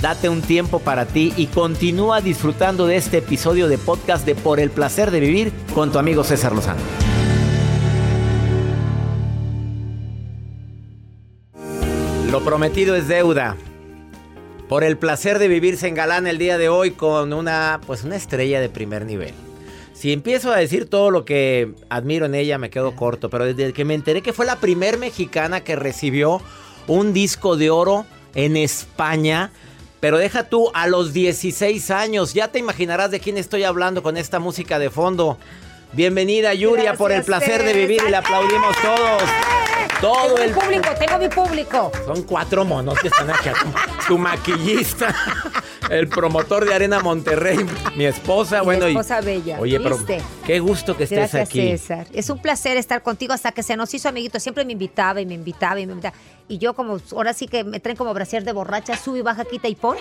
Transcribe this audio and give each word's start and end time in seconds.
Date 0.00 0.30
un 0.30 0.40
tiempo 0.40 0.78
para 0.78 1.04
ti 1.04 1.34
y 1.36 1.46
continúa 1.48 2.22
disfrutando 2.22 2.86
de 2.86 2.96
este 2.96 3.18
episodio 3.18 3.68
de 3.68 3.76
podcast 3.76 4.24
de 4.24 4.34
Por 4.34 4.58
el 4.58 4.70
placer 4.70 5.10
de 5.10 5.20
vivir 5.20 5.52
con 5.74 5.92
tu 5.92 5.98
amigo 5.98 6.24
César 6.24 6.54
Lozano. 6.54 6.80
Lo 12.30 12.40
prometido 12.42 12.96
es 12.96 13.08
deuda. 13.08 13.58
Por 14.70 14.84
el 14.84 14.96
placer 14.96 15.38
de 15.38 15.48
vivir 15.48 15.76
se 15.76 15.88
engalana 15.88 16.30
el 16.30 16.38
día 16.38 16.56
de 16.56 16.70
hoy 16.70 16.92
con 16.92 17.34
una 17.34 17.82
pues 17.86 18.02
una 18.02 18.16
estrella 18.16 18.58
de 18.58 18.70
primer 18.70 19.04
nivel. 19.04 19.34
Si 19.92 20.14
empiezo 20.14 20.50
a 20.50 20.56
decir 20.56 20.88
todo 20.88 21.10
lo 21.10 21.26
que 21.26 21.74
admiro 21.90 22.24
en 22.24 22.34
ella 22.34 22.56
me 22.56 22.70
quedo 22.70 22.96
corto, 22.96 23.28
pero 23.28 23.44
desde 23.44 23.74
que 23.74 23.84
me 23.84 23.92
enteré 23.92 24.22
que 24.22 24.32
fue 24.32 24.46
la 24.46 24.56
primer 24.56 24.96
mexicana 24.96 25.60
que 25.60 25.76
recibió 25.76 26.40
un 26.86 27.12
disco 27.12 27.58
de 27.58 27.68
oro 27.68 28.06
en 28.34 28.56
España, 28.56 29.50
pero 30.00 30.18
deja 30.18 30.44
tú 30.44 30.70
a 30.74 30.86
los 30.86 31.12
16 31.12 31.90
años, 31.90 32.32
ya 32.34 32.48
te 32.48 32.58
imaginarás 32.58 33.10
de 33.10 33.20
quién 33.20 33.36
estoy 33.36 33.64
hablando 33.64 34.02
con 34.02 34.16
esta 34.16 34.38
música 34.38 34.78
de 34.78 34.90
fondo. 34.90 35.38
Bienvenida 35.92 36.54
Yuria 36.54 36.94
por 36.94 37.12
el 37.12 37.22
placer 37.22 37.62
de 37.62 37.74
vivir 37.74 38.02
y 38.06 38.10
le 38.10 38.16
aplaudimos 38.16 38.76
todos. 38.80 39.22
Todo 40.00 40.36
tengo 40.36 40.38
el 40.38 40.48
mi 40.48 40.54
público, 40.54 40.88
tengo 40.98 41.18
mi 41.18 41.28
público. 41.28 41.92
Son 42.06 42.22
cuatro 42.22 42.64
monos 42.64 42.98
que 42.98 43.08
están 43.08 43.30
aquí. 43.30 43.50
Tu 44.08 44.16
maquillista, 44.16 45.14
el 45.90 46.08
promotor 46.08 46.64
de 46.66 46.74
Arena 46.74 47.00
Monterrey, 47.00 47.58
mi 47.96 48.04
esposa, 48.06 48.60
Mi 48.60 48.64
bueno. 48.64 48.86
y- 48.88 48.92
esposa 48.92 49.20
bella, 49.20 49.58
Oye, 49.60 49.78
pero 49.80 49.98
qué 50.46 50.60
gusto 50.60 50.96
que 50.96 51.04
estés 51.04 51.18
Gracias, 51.18 51.48
aquí. 51.48 51.60
César. 51.70 52.06
Es 52.12 52.30
un 52.30 52.40
placer 52.40 52.76
estar 52.76 53.02
contigo 53.02 53.32
hasta 53.32 53.52
que 53.52 53.62
se 53.62 53.76
nos 53.76 53.92
hizo 53.92 54.08
amiguito. 54.08 54.38
Siempre 54.40 54.64
me 54.64 54.72
invitaba 54.72 55.20
y 55.20 55.26
me 55.26 55.34
invitaba 55.34 55.80
y 55.80 55.86
me 55.86 55.92
invitaba. 55.92 56.14
Y 56.48 56.58
yo 56.58 56.74
como, 56.74 56.98
ahora 57.12 57.32
sí 57.34 57.46
que 57.46 57.64
me 57.64 57.80
traen 57.80 57.96
como 57.96 58.14
brasier 58.14 58.44
de 58.44 58.52
borracha, 58.52 58.96
sube 58.96 59.18
y 59.18 59.22
baja, 59.22 59.44
quita 59.44 59.68
y 59.68 59.74
pon. 59.74 59.96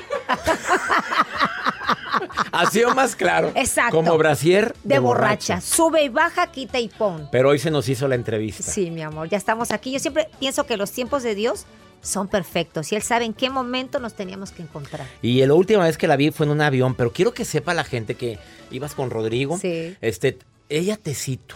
Ha 2.51 2.65
sido 2.71 2.93
más 2.95 3.15
claro. 3.15 3.51
Exacto. 3.55 3.95
Como 3.95 4.17
brasier 4.17 4.75
De, 4.83 4.99
borracha. 4.99 5.61
Sube 5.61 6.03
y 6.03 6.09
baja, 6.09 6.47
quita 6.47 6.79
y 6.79 6.87
pon. 6.89 7.27
Pero 7.31 7.49
hoy 7.49 7.59
se 7.59 7.71
nos 7.71 7.87
hizo 7.87 8.07
la 8.07 8.15
entrevista. 8.15 8.63
Sí, 8.63 8.91
mi 8.91 9.01
amor, 9.01 9.29
ya 9.29 9.37
estamos 9.37 9.71
aquí. 9.71 9.91
Yo 9.91 9.99
siempre 9.99 10.27
pienso 10.39 10.65
que 10.65 10.75
los 10.77 10.91
tiempos 10.91 11.23
de 11.23 11.35
Dios 11.35 11.65
son 12.01 12.27
perfectos 12.27 12.91
y 12.91 12.95
Él 12.95 13.01
sabe 13.01 13.25
en 13.25 13.33
qué 13.33 13.49
momento 13.49 13.99
nos 13.99 14.13
teníamos 14.13 14.51
que 14.51 14.61
encontrar. 14.61 15.07
Y 15.21 15.45
la 15.45 15.53
última 15.53 15.83
vez 15.83 15.97
que 15.97 16.07
la 16.07 16.15
vi 16.15 16.31
fue 16.31 16.45
en 16.45 16.51
un 16.51 16.61
avión, 16.61 16.95
pero 16.95 17.11
quiero 17.11 17.33
que 17.33 17.45
sepa 17.45 17.73
la 17.73 17.83
gente 17.83 18.15
que 18.15 18.39
ibas 18.71 18.95
con 18.95 19.09
Rodrigo. 19.09 19.57
Sí. 19.57 19.95
Este, 20.01 20.39
ella 20.69 20.97
tecito. 20.97 21.55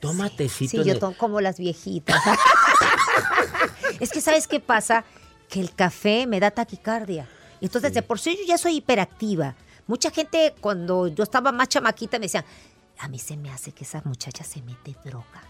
Toma 0.00 0.28
tecito. 0.28 0.82
Sí, 0.82 0.88
yo 0.88 0.98
tomo 0.98 1.16
como 1.16 1.40
las 1.40 1.58
viejitas. 1.58 2.20
es 4.00 4.10
que, 4.10 4.20
¿sabes 4.20 4.46
qué 4.46 4.60
pasa? 4.60 5.04
Que 5.48 5.60
el 5.60 5.74
café 5.74 6.26
me 6.26 6.40
da 6.40 6.50
taquicardia. 6.50 7.28
Y 7.60 7.66
entonces, 7.66 7.94
de 7.94 8.02
por 8.02 8.18
sí 8.18 8.36
yo 8.38 8.46
ya 8.46 8.58
soy 8.58 8.76
hiperactiva. 8.76 9.54
Mucha 9.86 10.10
gente, 10.10 10.54
cuando 10.60 11.08
yo 11.08 11.24
estaba 11.24 11.52
más 11.52 11.68
chamaquita, 11.68 12.18
me 12.18 12.26
decían, 12.26 12.44
a 12.98 13.08
mí 13.08 13.18
se 13.18 13.36
me 13.36 13.50
hace 13.50 13.72
que 13.72 13.84
esa 13.84 14.02
muchacha 14.04 14.44
se 14.44 14.62
mete 14.62 14.94
droga. 15.04 15.42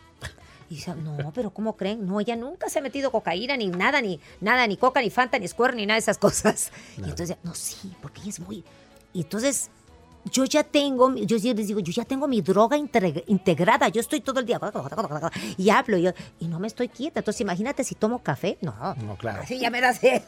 Y 0.70 0.76
yo, 0.76 0.94
no, 0.94 1.32
pero 1.34 1.50
¿cómo 1.50 1.76
creen? 1.76 2.06
No, 2.06 2.20
ella 2.20 2.36
nunca 2.36 2.68
se 2.68 2.78
ha 2.78 2.82
metido 2.82 3.10
cocaína, 3.10 3.56
ni 3.56 3.68
nada, 3.68 4.00
ni 4.00 4.20
nada, 4.40 4.66
ni 4.66 4.76
coca, 4.76 5.00
ni 5.00 5.10
fanta, 5.10 5.38
ni 5.38 5.46
squirt, 5.46 5.74
ni 5.74 5.86
nada 5.86 5.96
de 5.96 6.00
esas 6.00 6.18
cosas. 6.18 6.72
Y 6.98 7.08
entonces, 7.10 7.36
no, 7.42 7.54
sí, 7.54 7.92
porque 8.00 8.20
ella 8.22 8.30
es 8.30 8.40
muy... 8.40 8.64
Y 9.12 9.20
entonces, 9.22 9.70
yo 10.30 10.44
ya 10.44 10.62
tengo, 10.64 11.14
yo 11.16 11.38
sí 11.38 11.52
les 11.54 11.66
digo, 11.68 11.80
yo 11.80 11.92
ya 11.92 12.04
tengo 12.04 12.26
mi 12.26 12.40
droga 12.40 12.76
integrada, 12.76 13.88
yo 13.88 14.00
estoy 14.00 14.20
todo 14.20 14.40
el 14.40 14.46
día 14.46 14.58
y 15.56 15.70
hablo 15.70 15.98
yo, 15.98 16.12
y 16.40 16.46
no 16.48 16.58
me 16.58 16.66
estoy 16.66 16.88
quieta. 16.88 17.20
Entonces, 17.20 17.40
imagínate 17.42 17.84
si 17.84 17.94
tomo 17.94 18.22
café. 18.22 18.56
No, 18.60 18.74
No, 19.04 19.16
claro. 19.16 19.42
así 19.42 19.58
ya 19.58 19.70
me 19.70 19.80
da 19.80 19.92
sed. 19.92 20.22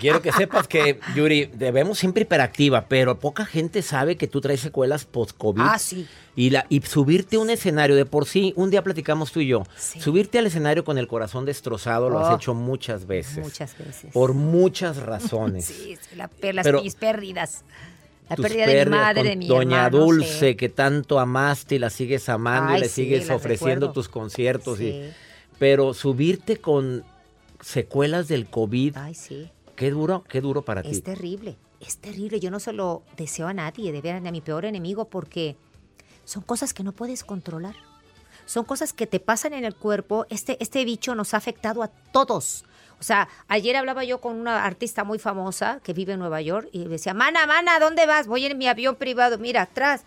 Quiero 0.00 0.20
que 0.20 0.32
sepas 0.32 0.68
que, 0.68 1.00
Yuri, 1.14 1.46
debemos 1.46 1.98
siempre 1.98 2.22
hiperactiva, 2.22 2.86
pero 2.88 3.18
poca 3.18 3.44
gente 3.46 3.82
sabe 3.82 4.16
que 4.16 4.26
tú 4.26 4.40
traes 4.40 4.60
secuelas 4.60 5.04
post-COVID. 5.04 5.62
Ah, 5.62 5.78
sí. 5.78 6.06
Y, 6.36 6.50
la, 6.50 6.66
y 6.68 6.80
subirte 6.82 7.36
a 7.36 7.40
un 7.40 7.48
escenario, 7.50 7.94
de 7.96 8.06
por 8.06 8.26
sí, 8.26 8.52
un 8.56 8.68
día 8.70 8.82
platicamos 8.82 9.30
tú 9.32 9.40
y 9.40 9.46
yo, 9.46 9.62
Sí. 9.76 10.00
subirte 10.00 10.38
al 10.38 10.46
escenario 10.46 10.84
con 10.84 10.98
el 10.98 11.06
corazón 11.06 11.44
destrozado 11.44 12.10
lo 12.10 12.18
Oh. 12.18 12.26
has 12.26 12.36
hecho 12.36 12.54
muchas 12.54 13.06
veces. 13.06 13.38
Muchas 13.44 13.76
veces. 13.78 14.12
Por 14.12 14.34
muchas 14.34 14.96
razones. 14.98 15.64
Sí, 15.74 15.96
sí, 16.00 16.16
la, 16.16 16.28
las, 16.52 16.64
Pero- 16.64 16.82
mis 16.82 16.94
pérdidas. 16.96 17.64
La 18.28 18.36
Tus 18.36 18.46
pérdida 18.46 18.66
de 18.66 18.84
mi 18.86 18.90
madre, 18.90 19.20
con 19.20 19.28
de 19.30 19.36
mi 19.36 19.46
Doña 19.46 19.86
hermano, 19.86 20.04
Dulce, 20.06 20.50
sí. 20.50 20.54
que 20.56 20.68
tanto 20.70 21.20
amaste 21.20 21.74
y 21.74 21.78
la 21.78 21.90
sigues 21.90 22.28
amando 22.28 22.76
y 22.76 22.80
le 22.80 22.88
sí, 22.88 23.02
sigues 23.04 23.28
ofreciendo 23.30 23.88
recuerdo. 23.88 23.92
tus 23.92 24.08
conciertos. 24.08 24.80
y- 24.80 25.10
pero 25.58 25.94
subirte 25.94 26.56
con 26.56 27.04
secuelas 27.60 28.26
del 28.28 28.46
COVID, 28.46 28.96
Ay, 28.96 29.14
sí. 29.14 29.50
qué 29.76 29.90
duro, 29.90 30.24
qué 30.28 30.40
duro 30.40 30.62
para 30.62 30.82
ti. 30.82 30.88
Es 30.90 31.02
terrible, 31.02 31.56
es 31.80 31.98
terrible. 31.98 32.40
Yo 32.40 32.50
no 32.50 32.60
se 32.60 32.72
lo 32.72 33.02
deseo 33.16 33.46
a 33.46 33.54
nadie, 33.54 33.92
de 33.92 34.20
ni 34.20 34.28
a 34.28 34.32
mi 34.32 34.40
peor 34.40 34.64
enemigo, 34.64 35.04
porque 35.06 35.56
son 36.24 36.42
cosas 36.42 36.74
que 36.74 36.82
no 36.82 36.92
puedes 36.92 37.24
controlar. 37.24 37.74
Son 38.46 38.64
cosas 38.64 38.92
que 38.92 39.06
te 39.06 39.20
pasan 39.20 39.52
en 39.52 39.64
el 39.64 39.74
cuerpo. 39.74 40.26
Este, 40.30 40.56
este 40.60 40.84
bicho 40.84 41.14
nos 41.14 41.34
ha 41.34 41.38
afectado 41.38 41.82
a 41.82 41.88
todos. 41.88 42.64
O 43.00 43.02
sea, 43.02 43.28
ayer 43.48 43.76
hablaba 43.76 44.04
yo 44.04 44.20
con 44.20 44.36
una 44.36 44.64
artista 44.64 45.04
muy 45.04 45.18
famosa 45.18 45.80
que 45.82 45.92
vive 45.92 46.14
en 46.14 46.20
Nueva 46.20 46.40
York 46.40 46.68
y 46.72 46.84
decía, 46.84 47.12
mana, 47.14 47.46
mana, 47.46 47.78
¿dónde 47.78 48.06
vas? 48.06 48.26
Voy 48.26 48.46
en 48.46 48.56
mi 48.56 48.66
avión 48.68 48.96
privado, 48.96 49.38
mira, 49.38 49.62
atrás. 49.62 50.04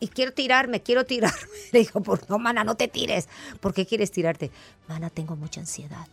Y 0.00 0.08
quiero 0.08 0.32
tirarme, 0.32 0.82
quiero 0.82 1.04
tirarme. 1.04 1.38
Le 1.72 1.80
digo, 1.80 2.00
por 2.00 2.28
no, 2.30 2.38
mana, 2.38 2.64
no 2.64 2.76
te 2.76 2.88
tires. 2.88 3.28
¿Por 3.60 3.74
qué 3.74 3.86
quieres 3.86 4.10
tirarte? 4.10 4.50
Mana, 4.88 5.10
tengo 5.10 5.36
mucha 5.36 5.60
ansiedad. 5.60 6.06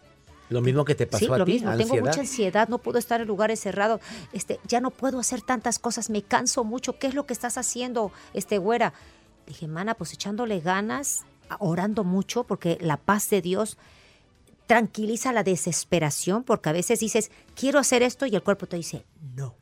Lo 0.50 0.62
mismo 0.62 0.84
que 0.84 0.96
te 0.96 1.08
pasó 1.08 1.26
Sí, 1.26 1.32
a 1.32 1.38
lo 1.38 1.46
ti, 1.46 1.54
mismo. 1.54 1.78
Tengo 1.78 1.96
mucha 1.96 2.20
ansiedad, 2.20 2.68
no 2.68 2.80
puedo 2.80 2.98
estar 3.00 3.22
en 3.22 3.28
lugares 3.28 3.60
cerrados. 3.62 4.02
Este, 4.34 4.60
ya 4.68 4.82
no 4.82 4.92
puedo 4.92 5.18
hacer 5.20 5.42
tantas 5.42 5.80
cosas, 5.80 6.10
me 6.10 6.24
canso 6.24 6.66
mucho. 6.66 7.00
¿Qué 7.00 7.08
es 7.08 7.14
lo 7.14 7.26
que 7.26 7.34
estás 7.34 7.58
haciendo, 7.58 8.12
este 8.34 8.58
güera? 8.58 8.94
Dije, 9.48 9.68
mana, 9.68 9.94
pues 9.94 10.12
echándole 10.12 10.60
ganas, 10.60 11.24
orando 11.60 12.04
mucho, 12.04 12.44
porque 12.44 12.78
la 12.82 12.98
paz 12.98 13.30
de 13.30 13.42
Dios 13.42 13.78
tranquiliza 14.68 15.34
la 15.34 15.44
desesperación, 15.44 16.44
porque 16.44 16.70
a 16.70 16.74
veces 16.74 17.00
dices, 17.00 17.32
quiero 17.56 17.80
hacer 17.80 18.04
esto, 18.04 18.26
y 18.26 18.36
el 18.36 18.44
cuerpo 18.44 18.68
te 18.68 18.78
dice, 18.78 19.06
no. 19.36 19.56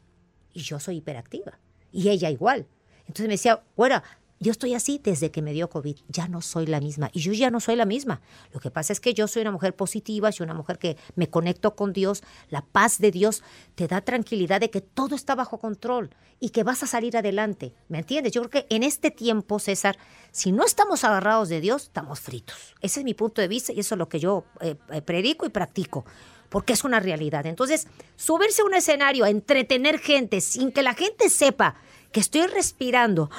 Y 0.54 0.62
yo 0.62 0.80
soy 0.80 0.98
hiperactiva. 0.98 1.58
Y 1.92 2.10
ella 2.10 2.30
igual. 2.30 2.68
Entonces 3.02 3.26
me 3.26 3.34
decía, 3.34 3.64
güera, 3.76 4.04
yo 4.40 4.52
estoy 4.52 4.74
así 4.74 5.02
desde 5.04 5.32
que 5.32 5.42
me 5.42 5.52
dio 5.52 5.70
COVID. 5.70 5.98
Ya 6.08 6.28
no 6.28 6.42
soy 6.42 6.66
la 6.66 6.80
misma. 6.80 7.10
Y 7.14 7.20
yo 7.20 7.34
ya 7.34 7.52
no 7.52 7.60
soy 7.60 7.76
la 7.76 7.86
misma. 7.86 8.22
Lo 8.54 8.60
que 8.60 8.72
pasa 8.72 8.94
es 8.94 9.00
que 9.00 9.14
yo 9.14 9.28
soy 9.28 9.42
una 9.42 9.52
mujer 9.52 9.76
positiva, 9.76 10.32
soy 10.32 10.46
una 10.46 10.54
mujer 10.54 10.80
que 10.80 10.98
me 11.16 11.30
conecto 11.30 11.76
con 11.76 11.92
Dios. 11.92 12.24
La 12.50 12.62
paz 12.62 13.00
de 13.00 13.12
Dios 13.12 13.44
te 13.76 13.88
da 13.88 14.02
tranquilidad 14.02 14.62
de 14.62 14.70
que 14.70 14.82
todo 14.82 15.16
está 15.16 15.36
bajo 15.36 15.60
control 15.60 16.12
y 16.40 16.50
que 16.50 16.64
vas 16.64 16.84
a 16.84 16.88
salir 16.88 17.18
adelante. 17.18 17.74
¿Me 17.90 18.00
entiendes? 18.00 18.32
Yo 18.32 18.42
creo 18.44 18.64
que 18.64 18.76
en 18.76 18.84
este 18.84 19.12
tiempo, 19.12 19.60
César, 19.60 19.98
si 20.32 20.52
no 20.52 20.66
estamos 20.66 21.04
agarrados 21.04 21.50
de 21.50 21.60
Dios, 21.60 21.84
estamos 21.84 22.22
fritos. 22.22 22.76
Ese 22.82 23.02
es 23.02 23.04
mi 23.04 23.14
punto 23.14 23.42
de 23.42 23.50
vista 23.50 23.74
y 23.74 23.80
eso 23.82 23.96
es 23.96 24.00
lo 24.00 24.08
que 24.08 24.20
yo 24.20 24.46
eh, 24.62 24.76
eh, 24.92 25.02
predico 25.02 25.46
y 25.46 25.50
practico 25.50 26.06
porque 26.50 26.74
es 26.74 26.84
una 26.84 27.00
realidad. 27.00 27.46
Entonces, 27.46 27.88
subirse 28.16 28.64
a 28.64 28.66
un 28.66 28.74
escenario, 28.74 29.28
entretener 29.28 30.00
gente 30.00 30.42
sin 30.42 30.72
que 30.72 30.82
la 30.82 30.96
gente 30.96 31.30
sepa 31.30 31.76
que 32.12 32.20
estoy 32.20 32.48
respirando, 32.48 33.30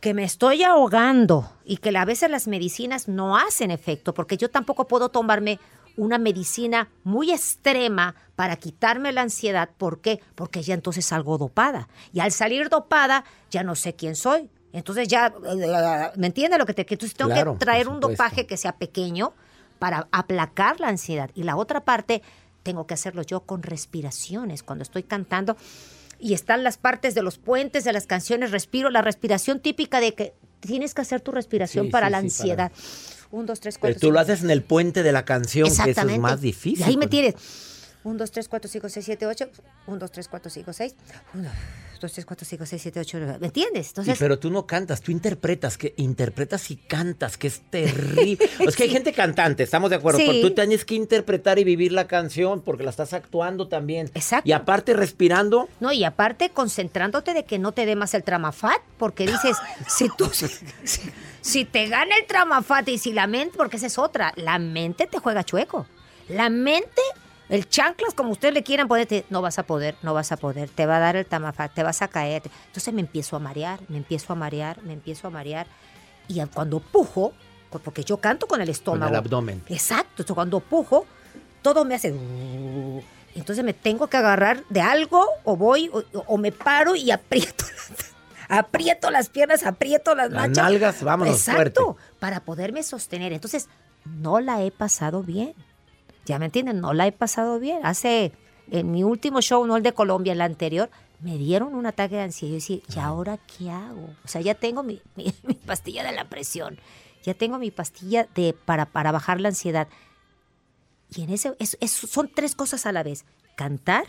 que 0.00 0.14
me 0.14 0.24
estoy 0.24 0.62
ahogando 0.62 1.50
y 1.64 1.78
que 1.78 1.96
a 1.96 2.04
veces 2.04 2.30
las 2.30 2.48
medicinas 2.48 3.08
no 3.08 3.36
hacen 3.36 3.70
efecto, 3.70 4.14
porque 4.14 4.36
yo 4.36 4.50
tampoco 4.50 4.86
puedo 4.86 5.08
tomarme 5.08 5.58
una 5.96 6.18
medicina 6.18 6.88
muy 7.04 7.32
extrema 7.32 8.14
para 8.34 8.56
quitarme 8.56 9.12
la 9.12 9.22
ansiedad. 9.22 9.70
¿Por 9.76 10.00
qué? 10.00 10.20
Porque 10.34 10.62
ya 10.62 10.74
entonces 10.74 11.06
salgo 11.06 11.38
dopada. 11.38 11.88
Y 12.12 12.20
al 12.20 12.32
salir 12.32 12.68
dopada, 12.68 13.24
ya 13.50 13.62
no 13.62 13.74
sé 13.74 13.94
quién 13.94 14.16
soy. 14.16 14.48
Entonces 14.72 15.06
ya, 15.08 15.32
¿me 16.16 16.26
entiendes 16.26 16.58
lo 16.58 16.64
que 16.64 16.72
te 16.72 16.86
que 16.86 16.94
Entonces 16.94 17.14
tengo 17.14 17.30
Claro, 17.30 17.52
que 17.54 17.58
traer 17.58 17.88
un 17.88 18.00
dopaje 18.00 18.46
que 18.46 18.56
sea 18.56 18.72
pequeño 18.72 19.34
para 19.78 20.08
aplacar 20.12 20.80
la 20.80 20.88
ansiedad. 20.88 21.30
Y 21.34 21.42
la 21.42 21.56
otra 21.56 21.84
parte, 21.84 22.22
tengo 22.62 22.86
que 22.86 22.94
hacerlo 22.94 23.22
yo 23.22 23.40
con 23.40 23.62
respiraciones. 23.62 24.62
Cuando 24.62 24.82
estoy 24.82 25.02
cantando 25.02 25.56
y 26.22 26.34
están 26.34 26.62
las 26.62 26.78
partes 26.78 27.14
de 27.14 27.22
los 27.22 27.36
puentes 27.38 27.82
de 27.84 27.92
las 27.92 28.06
canciones, 28.06 28.52
respiro 28.52 28.90
la 28.90 29.02
respiración 29.02 29.58
típica 29.60 30.00
de 30.00 30.14
que 30.14 30.34
tienes 30.60 30.94
que 30.94 31.02
hacer 31.02 31.20
tu 31.20 31.32
respiración 31.32 31.86
Sí, 31.86 31.90
para 31.90 32.06
sí, 32.06 32.12
la 32.12 32.18
ansiedad. 32.18 32.72
Un, 33.32 33.46
dos, 33.46 33.58
tres, 33.60 33.76
Pero 33.80 33.94
cuatro. 33.94 34.08
tú 34.08 34.12
lo 34.12 34.20
haces 34.20 34.42
en 34.44 34.50
el 34.50 34.62
puente 34.62 35.02
de 35.02 35.10
la 35.10 35.24
canción, 35.24 35.66
que 35.66 35.90
eso 35.90 36.08
es 36.08 36.18
más 36.18 36.40
difícil. 36.40 36.80
Y 36.86 36.90
ahí 36.90 36.96
me 36.96 37.08
tienes. 37.08 37.34
1, 38.04 38.18
2, 38.18 38.30
3, 38.30 38.48
4, 38.48 38.70
5, 38.70 38.88
6, 38.88 39.04
7, 39.06 39.26
8. 39.26 39.48
1, 39.86 39.98
2, 39.98 40.10
3, 40.10 40.28
4, 40.28 40.50
5, 40.50 40.72
6. 40.72 40.94
1, 41.34 41.50
2, 42.00 42.12
3, 42.12 42.26
4, 42.26 42.46
5, 42.48 42.66
6, 42.66 42.82
7, 42.82 43.00
8. 43.00 43.18
¿Me 43.40 43.46
entiendes? 43.46 43.86
Y 43.86 43.90
Entonces, 43.90 44.16
pero 44.18 44.38
tú 44.40 44.50
no 44.50 44.66
cantas, 44.66 45.00
tú 45.00 45.12
interpretas, 45.12 45.78
que 45.78 45.94
interpretas 45.96 46.70
y 46.72 46.76
cantas, 46.76 47.36
que 47.36 47.46
es 47.46 47.60
terrible. 47.70 48.38
Es 48.58 48.74
que 48.76 48.82
hay 48.84 48.90
gente 48.90 49.12
cantante, 49.12 49.62
estamos 49.62 49.90
de 49.90 49.96
acuerdo, 49.96 50.18
Sí. 50.18 50.26
pero 50.26 50.48
tú 50.48 50.54
tienes 50.54 50.84
que 50.84 50.96
interpretar 50.96 51.60
y 51.60 51.64
vivir 51.64 51.92
la 51.92 52.08
canción 52.08 52.60
porque 52.60 52.82
la 52.82 52.90
estás 52.90 53.12
actuando 53.12 53.68
también. 53.68 54.10
Exacto. 54.14 54.48
Y 54.48 54.52
aparte 54.52 54.94
respirando, 54.94 55.68
no, 55.78 55.92
y 55.92 56.02
aparte 56.02 56.50
concentrándote 56.50 57.34
de 57.34 57.44
que 57.44 57.60
no 57.60 57.70
te 57.70 57.86
dé 57.86 57.94
más 57.94 58.14
el 58.14 58.24
tramafat, 58.24 58.80
porque 58.98 59.26
dices, 59.26 59.56
si 59.86 60.08
tú, 60.16 60.28
si, 60.32 60.48
si 61.40 61.64
te 61.64 61.86
gana 61.86 62.16
el 62.16 62.26
tramafat 62.26 62.88
y 62.88 62.98
si 62.98 63.12
la 63.12 63.28
mente, 63.28 63.56
porque 63.56 63.76
esa 63.76 63.86
es 63.86 63.96
otra, 63.98 64.32
la 64.34 64.58
mente 64.58 65.06
te 65.06 65.18
juega 65.18 65.44
chueco. 65.44 65.86
La 66.28 66.50
mente, 66.50 67.00
el 67.52 67.68
chanclas, 67.68 68.14
como 68.14 68.30
ustedes 68.30 68.54
le 68.54 68.62
quieran 68.62 68.88
ponerte, 68.88 69.26
no 69.28 69.42
vas 69.42 69.58
a 69.58 69.64
poder, 69.64 69.94
no 70.02 70.14
vas 70.14 70.32
a 70.32 70.38
poder, 70.38 70.70
te 70.70 70.86
va 70.86 70.96
a 70.96 71.00
dar 71.00 71.16
el 71.16 71.26
tramafat, 71.26 71.74
te 71.74 71.82
vas 71.82 72.00
a 72.00 72.08
caer. 72.08 72.42
Entonces 72.68 72.94
me 72.94 73.02
empiezo 73.02 73.36
a 73.36 73.40
marear, 73.40 73.78
me 73.88 73.98
empiezo 73.98 74.32
a 74.32 74.36
marear, 74.36 74.82
me 74.82 74.94
empiezo 74.94 75.26
a 75.28 75.30
marear. 75.30 75.66
Y 76.28 76.40
cuando 76.46 76.80
pujo, 76.80 77.34
porque 77.84 78.04
yo 78.04 78.16
canto 78.16 78.46
con 78.46 78.62
el 78.62 78.68
con 78.68 78.72
estómago. 78.72 79.10
el 79.10 79.16
abdomen. 79.16 79.62
Exacto, 79.68 80.12
entonces 80.22 80.34
cuando 80.34 80.60
pujo, 80.60 81.04
todo 81.60 81.84
me 81.84 81.94
hace... 81.94 82.14
Entonces 83.34 83.62
me 83.62 83.74
tengo 83.74 84.06
que 84.06 84.16
agarrar 84.16 84.64
de 84.70 84.80
algo 84.80 85.22
o 85.44 85.54
voy 85.54 85.90
o, 85.92 86.02
o 86.26 86.38
me 86.38 86.52
paro 86.52 86.94
y 86.96 87.10
aprieto 87.10 87.66
aprieto 88.48 89.10
las 89.10 89.28
piernas, 89.28 89.64
aprieto 89.64 90.14
las 90.14 90.30
Las 90.30 90.48
nalgas, 90.50 91.02
vámonos, 91.02 91.36
Exacto, 91.36 91.84
fuerte. 91.94 92.02
para 92.18 92.40
poderme 92.40 92.82
sostener. 92.82 93.34
Entonces, 93.34 93.68
no 94.06 94.40
la 94.40 94.62
he 94.62 94.70
pasado 94.70 95.22
bien. 95.22 95.54
¿Ya 96.24 96.38
me 96.38 96.46
entienden? 96.46 96.80
No 96.80 96.92
la 96.92 97.06
he 97.06 97.12
pasado 97.12 97.58
bien. 97.58 97.84
Hace, 97.84 98.32
en 98.70 98.90
mi 98.90 99.02
último 99.04 99.40
show, 99.40 99.66
no 99.66 99.76
el 99.76 99.82
de 99.82 99.92
Colombia, 99.92 100.32
el 100.32 100.40
anterior, 100.40 100.90
me 101.20 101.36
dieron 101.38 101.74
un 101.74 101.86
ataque 101.86 102.16
de 102.16 102.22
ansiedad. 102.22 102.50
Yo 102.52 102.54
decía, 102.56 102.78
¿y 102.94 102.98
ahora 102.98 103.38
qué 103.38 103.70
hago? 103.70 104.10
O 104.24 104.28
sea, 104.28 104.40
ya 104.40 104.54
tengo 104.54 104.82
mi, 104.82 105.00
mi- 105.16 105.34
mi 105.42 105.54
pastilla 105.54 106.02
de 106.04 106.12
la 106.12 106.24
presión. 106.28 106.78
Ya 107.24 107.34
tengo 107.34 107.58
mi 107.58 107.70
pastilla 107.70 108.26
de, 108.34 108.52
para, 108.52 108.86
para 108.86 109.12
bajar 109.12 109.40
la 109.40 109.48
ansiedad. 109.48 109.88
Y 111.14 111.22
en 111.22 111.30
ese, 111.30 111.54
es- 111.58 111.76
es- 111.80 111.90
son 111.92 112.28
tres 112.34 112.54
cosas 112.54 112.86
a 112.86 112.92
la 112.92 113.02
vez. 113.02 113.24
Cantar, 113.56 114.04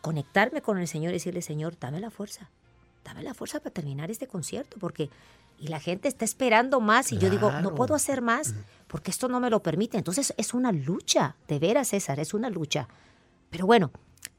conectarme 0.00 0.62
con 0.62 0.78
el 0.78 0.86
Señor 0.88 1.10
y 1.10 1.14
decirle, 1.14 1.42
Señor, 1.42 1.78
dame 1.78 2.00
la 2.00 2.10
fuerza. 2.10 2.50
Dame 3.04 3.22
la 3.22 3.34
fuerza 3.34 3.58
para 3.60 3.70
terminar 3.72 4.10
este 4.10 4.26
concierto, 4.26 4.76
porque... 4.80 5.10
Y 5.58 5.68
la 5.68 5.80
gente 5.80 6.06
está 6.06 6.26
esperando 6.26 6.80
más 6.80 7.12
y 7.12 7.16
yo 7.18 7.30
digo, 7.30 7.50
no 7.50 7.60
Claro. 7.60 7.74
puedo 7.76 7.94
hacer 7.94 8.20
más 8.20 8.54
porque 8.86 9.10
esto 9.10 9.28
no 9.28 9.40
me 9.40 9.50
lo 9.50 9.62
permite. 9.62 9.98
Entonces 9.98 10.34
es 10.36 10.54
una 10.54 10.72
lucha, 10.72 11.36
de 11.48 11.58
veras, 11.58 11.88
César, 11.88 12.20
es 12.20 12.34
una 12.34 12.50
lucha. 12.50 12.88
Pero 13.50 13.66
bueno, 13.66 13.90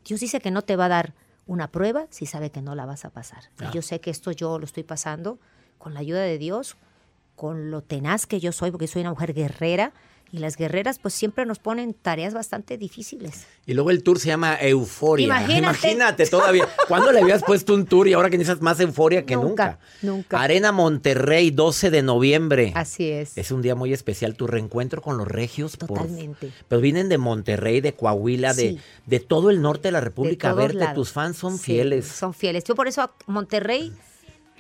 Dios 0.05 0.19
dice 0.19 0.39
que 0.39 0.51
no 0.51 0.61
te 0.61 0.75
va 0.75 0.85
a 0.85 0.89
dar 0.89 1.13
una 1.45 1.71
prueba 1.71 2.07
si 2.09 2.25
sabe 2.25 2.51
que 2.51 2.61
no 2.61 2.75
la 2.75 2.85
vas 2.85 3.05
a 3.05 3.09
pasar. 3.09 3.49
Y 3.59 3.73
yo 3.73 3.81
sé 3.81 3.99
que 3.99 4.09
esto 4.09 4.31
yo 4.31 4.59
lo 4.59 4.65
estoy 4.65 4.83
pasando 4.83 5.39
con 5.77 5.93
la 5.93 6.01
ayuda 6.01 6.21
de 6.21 6.37
Dios, 6.37 6.77
con 7.35 7.71
lo 7.71 7.81
tenaz 7.81 8.25
que 8.25 8.39
yo 8.39 8.51
soy, 8.51 8.71
porque 8.71 8.87
soy 8.87 9.01
una 9.01 9.11
mujer 9.11 9.33
guerrera. 9.33 9.93
Y 10.31 10.39
las 10.39 10.57
guerreras 10.57 10.99
pues 10.99 11.13
siempre 11.13 11.45
nos 11.45 11.59
ponen 11.59 11.93
tareas 11.93 12.33
bastante 12.33 12.77
difíciles. 12.77 13.45
Y 13.65 13.73
luego 13.73 13.91
el 13.91 14.03
tour 14.03 14.19
se 14.19 14.27
llama 14.27 14.57
Euforia. 14.59 15.25
Imagínate. 15.25 15.57
Imagínate 15.59 16.25
todavía. 16.25 16.67
¿Cuándo 16.87 17.11
le 17.13 17.21
habías 17.21 17.43
puesto 17.43 17.73
un 17.73 17.85
tour 17.85 18.07
y 18.07 18.13
ahora 18.13 18.29
que 18.29 18.37
necesitas 18.37 18.61
más 18.61 18.79
euforia 18.81 19.25
que 19.25 19.35
nunca? 19.35 19.47
Nunca, 19.47 19.79
nunca. 20.01 20.41
Arena 20.41 20.71
Monterrey, 20.73 21.51
12 21.51 21.91
de 21.91 22.01
noviembre. 22.03 22.71
Así 22.75 23.09
es. 23.09 23.37
Es 23.37 23.51
un 23.51 23.61
día 23.61 23.75
muy 23.75 23.93
especial, 23.93 24.35
tu 24.35 24.47
reencuentro 24.47 25.01
con 25.01 25.17
los 25.17 25.27
regios. 25.27 25.77
por- 25.77 25.87
Totalmente. 25.89 26.51
Pero 26.67 26.81
vienen 26.81 27.07
de 27.09 27.17
Monterrey, 27.17 27.79
de 27.81 27.93
Coahuila, 27.93 28.53
de, 28.53 28.69
Sí. 28.71 28.79
de 29.05 29.19
todo 29.21 29.49
el 29.49 29.61
norte 29.61 29.87
de 29.87 29.91
la 29.93 29.99
de 29.99 30.05
República 30.05 30.49
a 30.49 30.53
verte. 30.53 30.77
lados. 30.79 30.95
Tus 30.95 31.11
fans 31.11 31.37
son 31.37 31.57
Sí, 31.57 31.63
fieles. 31.65 32.05
Son 32.07 32.33
fieles. 32.33 32.63
Yo 32.65 32.75
por 32.75 32.87
eso 32.87 33.01
a 33.01 33.13
Monterrey, 33.27 33.93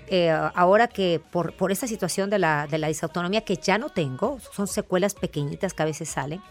eh, 0.07 0.29
ahora 0.31 0.87
que 0.87 1.21
por, 1.31 1.53
por 1.53 1.71
esta 1.71 1.87
situación 1.87 2.29
de 2.29 2.39
la, 2.39 2.67
de 2.67 2.77
la 2.77 2.87
disautonomía 2.87 3.41
que 3.41 3.57
ya 3.57 3.77
no 3.77 3.89
tengo, 3.89 4.39
son 4.53 4.67
secuelas 4.67 5.13
pequeñitas 5.15 5.73
que 5.73 5.83
a 5.83 5.85
veces 5.85 6.09
salen, 6.09 6.41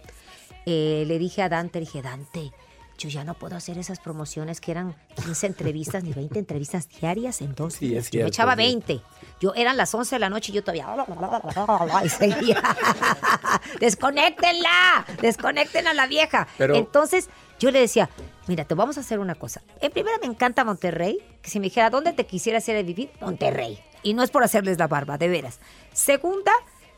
eh, 0.66 1.04
le 1.06 1.18
dije 1.18 1.42
a 1.42 1.48
Dante, 1.48 1.78
le 1.80 1.86
dije, 1.86 2.02
Dante, 2.02 2.52
yo 2.98 3.08
ya 3.10 3.24
no 3.24 3.34
puedo 3.34 3.54
hacer 3.56 3.76
esas 3.76 4.00
promociones 4.00 4.60
que 4.60 4.70
eran 4.70 4.94
15 5.22 5.46
entrevistas 5.48 6.02
ni 6.02 6.12
20 6.14 6.38
entrevistas 6.38 6.88
diarias 6.88 7.42
en 7.42 7.54
dos 7.54 7.74
Sí, 7.74 7.88
días. 7.88 8.06
es 8.06 8.10
yo 8.10 8.16
me 8.18 8.20
cierto, 8.22 8.28
echaba 8.28 8.52
sí. 8.52 8.56
20. 8.58 9.00
Yo 9.40 9.52
eran 9.54 9.76
las 9.76 9.94
11 9.94 10.14
de 10.16 10.18
la 10.18 10.30
noche 10.30 10.50
y 10.52 10.54
yo 10.54 10.62
todavía 10.64 10.86
y 12.04 12.08
seguía. 12.08 12.62
Desconéctenla, 13.80 15.04
desconecten 15.20 15.86
a 15.86 15.94
la 15.94 16.06
vieja. 16.06 16.48
Pero- 16.58 16.74
Entonces 16.76 17.28
yo 17.58 17.70
le 17.70 17.80
decía, 17.80 18.08
mira, 18.46 18.64
te 18.64 18.74
vamos 18.74 18.96
a 18.96 19.00
hacer 19.00 19.18
una 19.18 19.34
cosa. 19.34 19.62
En 19.80 19.90
primera 19.92 20.18
me 20.18 20.26
encanta 20.26 20.64
Monterrey, 20.64 21.18
que 21.42 21.50
si 21.50 21.58
me 21.58 21.64
dijera, 21.64 21.90
¿dónde 21.90 22.12
te 22.12 22.26
quisieras 22.26 22.68
ir 22.68 22.76
a 22.76 22.82
vivir? 22.82 23.10
Monterrey. 23.20 23.78
Y 24.02 24.14
no 24.14 24.22
es 24.22 24.30
por 24.30 24.42
hacerles 24.44 24.78
la 24.78 24.86
barba, 24.86 25.18
de 25.18 25.28
veras. 25.28 25.58
Segunda, 25.92 26.52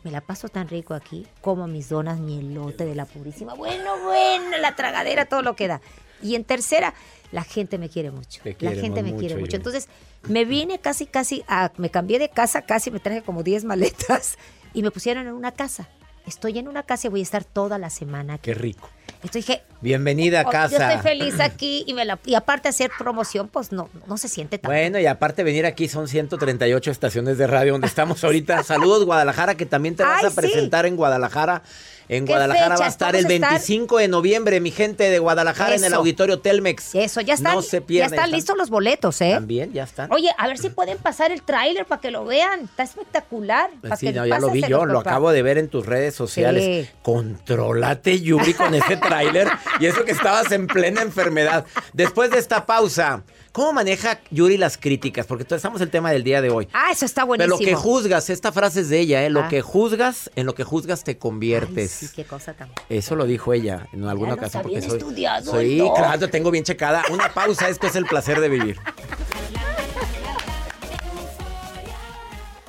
me 0.05 0.11
la 0.11 0.21
paso 0.21 0.49
tan 0.49 0.69
rico 0.69 0.95
aquí, 0.95 1.27
como 1.41 1.67
mis 1.67 1.89
donas, 1.89 2.19
mi 2.21 2.39
elote 2.39 2.85
de 2.85 2.95
la 2.95 3.05
purísima. 3.07 3.55
Bueno, 3.55 3.99
bueno, 4.05 4.59
la 4.59 4.77
tragadera, 4.77 5.27
todo 5.27 5.43
lo 5.43 5.57
que 5.57 5.69
da. 5.69 5.81
Y 6.23 6.35
en 6.35 6.45
tercera, 6.45 6.95
la 7.33 7.45
gente 7.45 7.79
me 7.79 7.89
quiere 7.89 8.11
mucho. 8.11 8.43
La 8.61 8.73
gente 8.73 9.03
me 9.03 9.11
mucho, 9.11 9.21
quiere 9.21 9.37
mucho. 9.37 9.57
Entonces, 9.57 9.89
me 10.23 10.45
vine 10.45 10.79
casi, 10.81 11.07
casi, 11.07 11.45
a, 11.49 11.73
me 11.77 11.91
cambié 11.91 12.19
de 12.19 12.29
casa, 12.29 12.63
casi 12.63 12.91
me 12.91 13.01
traje 13.01 13.23
como 13.23 13.43
10 13.43 13.65
maletas 13.65 14.37
y 14.75 14.83
me 14.83 14.91
pusieron 14.91 15.27
en 15.27 15.35
una 15.35 15.53
casa. 15.53 15.89
Estoy 16.27 16.59
en 16.59 16.69
una 16.69 16.83
casa 16.83 17.07
y 17.07 17.11
voy 17.11 17.21
a 17.21 17.23
estar 17.23 17.45
toda 17.45 17.79
la 17.79 17.91
semana 17.91 18.35
aquí. 18.35 18.43
Qué 18.45 18.55
rico. 18.55 18.89
Entonces 19.15 19.47
dije, 19.47 19.63
Bienvenida 19.81 20.41
a 20.41 20.45
Oh, 20.47 20.51
casa. 20.51 20.77
Yo 20.77 20.85
estoy 20.85 21.03
feliz 21.03 21.41
aquí 21.41 21.85
y, 21.87 21.95
me 21.95 22.05
la, 22.05 22.19
y 22.25 22.35
aparte 22.35 22.69
hacer 22.69 22.91
promoción, 22.99 23.47
pues 23.49 23.71
no, 23.71 23.89
no 24.07 24.17
se 24.19 24.29
siente 24.29 24.59
tan. 24.59 24.69
Bueno, 24.71 24.99
y 24.99 25.07
aparte 25.07 25.45
venir 25.45 25.67
aquí 25.67 25.89
son 25.89 26.09
138 26.09 26.91
estaciones 26.91 27.39
de 27.39 27.47
radio 27.47 27.73
donde 27.73 27.87
estamos 27.87 28.23
ahorita. 28.25 28.63
Saludos 28.65 29.05
Guadalajara, 29.05 29.57
que 29.57 29.67
también 29.67 29.95
te 29.95 30.03
vas 30.03 30.21
Ay, 30.21 30.27
a 30.27 30.31
sí. 30.31 30.37
presentar 30.37 30.85
en 30.87 30.97
Guadalajara. 30.97 31.63
En 32.11 32.25
¿Qué 32.25 32.33
Guadalajara 32.33 32.77
va 32.79 32.87
a 32.87 32.89
estar 32.89 33.15
el 33.15 33.25
Vamos 33.25 33.33
a 33.33 33.37
estar- 33.37 33.51
25 33.51 33.99
de 33.99 34.09
noviembre, 34.09 34.61
mi 34.61 34.71
gente 34.71 35.11
de 35.11 35.19
Guadalajara, 35.19 35.75
en 35.75 35.85
el 35.85 35.93
auditorio 35.93 36.39
Telmex. 36.41 36.95
Eso, 36.95 37.21
ya 37.21 37.35
están, 37.35 37.55
No 37.55 37.61
se 37.63 37.81
ya 37.81 37.87
pierdan. 37.87 38.15
están 38.15 38.31
listos 38.31 38.57
los 38.57 38.71
boletos, 38.71 39.21
¿eh? 39.21 39.33
También, 39.35 39.75
ya 39.75 39.83
están. 39.85 40.11
Oye, 40.11 40.31
a 40.39 40.47
ver 40.47 40.57
si 40.57 40.71
pueden 40.71 40.97
pasar 40.97 41.33
el 41.33 41.43
tráiler 41.43 41.85
para 41.85 42.01
que 42.01 42.11
lo 42.11 42.25
vean. 42.25 42.61
Está 42.61 42.83
espectacular. 42.85 43.69
Pa' 43.87 43.97
Sí, 43.97 44.07
que 44.07 44.13
no, 44.15 44.25
ya 44.27 44.39
lo 44.41 44.49
vi 44.51 44.63
yo, 44.67 44.87
lo 44.87 45.01
acabo 45.01 45.31
de 45.33 45.43
ver 45.43 45.59
en 45.59 45.69
tus 45.69 45.85
redes 45.85 46.15
sociales. 46.15 46.65
Sí. 46.87 46.91
Contrólate, 47.03 48.21
Yuri, 48.23 48.55
con 48.55 48.75
ese 48.75 48.97
tráiler. 49.01 49.49
y 49.81 49.87
eso 49.87 50.05
que 50.05 50.13
estabas 50.13 50.51
en 50.53 50.67
plena 50.67 51.03
enfermedad. 51.03 51.65
Después 51.93 52.31
de 52.31 52.39
esta 52.39 52.67
pausa, 52.67 53.23
¿cómo 53.53 53.73
maneja 53.73 54.21
Yuri 54.31 54.57
las 54.57 54.77
críticas? 54.77 55.27
Porque 55.27 55.47
estamos 55.55 55.81
el 55.81 55.91
tema 55.91 56.11
del 56.11 56.25
día 56.25 56.41
de 56.43 56.51
hoy. 56.51 56.69
Ah, 56.73 56.89
eso 56.93 57.05
está 57.05 57.23
Pero 57.23 57.27
buenísimo. 57.29 57.59
lo 57.61 57.65
que 57.67 57.75
juzgas, 57.75 58.31
esta 58.31 58.53
frase 58.53 58.81
es 58.81 58.89
de 58.89 59.01
ella, 59.01 59.25
¿eh? 59.25 59.31
Lo 59.31 59.41
Ah. 59.45 59.49
que 59.49 59.63
juzgas, 59.63 60.31
en 60.37 60.47
lo 60.47 60.55
que 60.55 60.65
juzgas 60.65 61.05
te 61.05 61.19
conviertes. 61.19 61.99
Ay, 62.03 62.09
sí, 62.09 62.15
qué 62.15 62.25
cosa 62.25 62.55
tan. 62.55 62.69
Eso 62.89 63.17
lo 63.17 63.25
dijo 63.25 63.53
ella 63.53 63.87
en 63.93 64.05
alguna 64.05 64.35
ocasión. 64.35 64.61
está 64.63 64.69
bien 64.69 64.81
porque 64.81 64.91
soy, 64.91 64.99
estudiado, 64.99 65.51
soy 65.51 65.83
claro, 65.97 66.29
tengo 66.29 66.51
bien 66.51 66.65
checada. 66.65 67.03
Una 67.11 67.33
pausa, 67.33 67.69
esto 67.69 67.87
es 67.87 67.97
el 67.97 68.05
placer 68.07 68.41
de 68.41 68.49
vivir. 68.49 68.79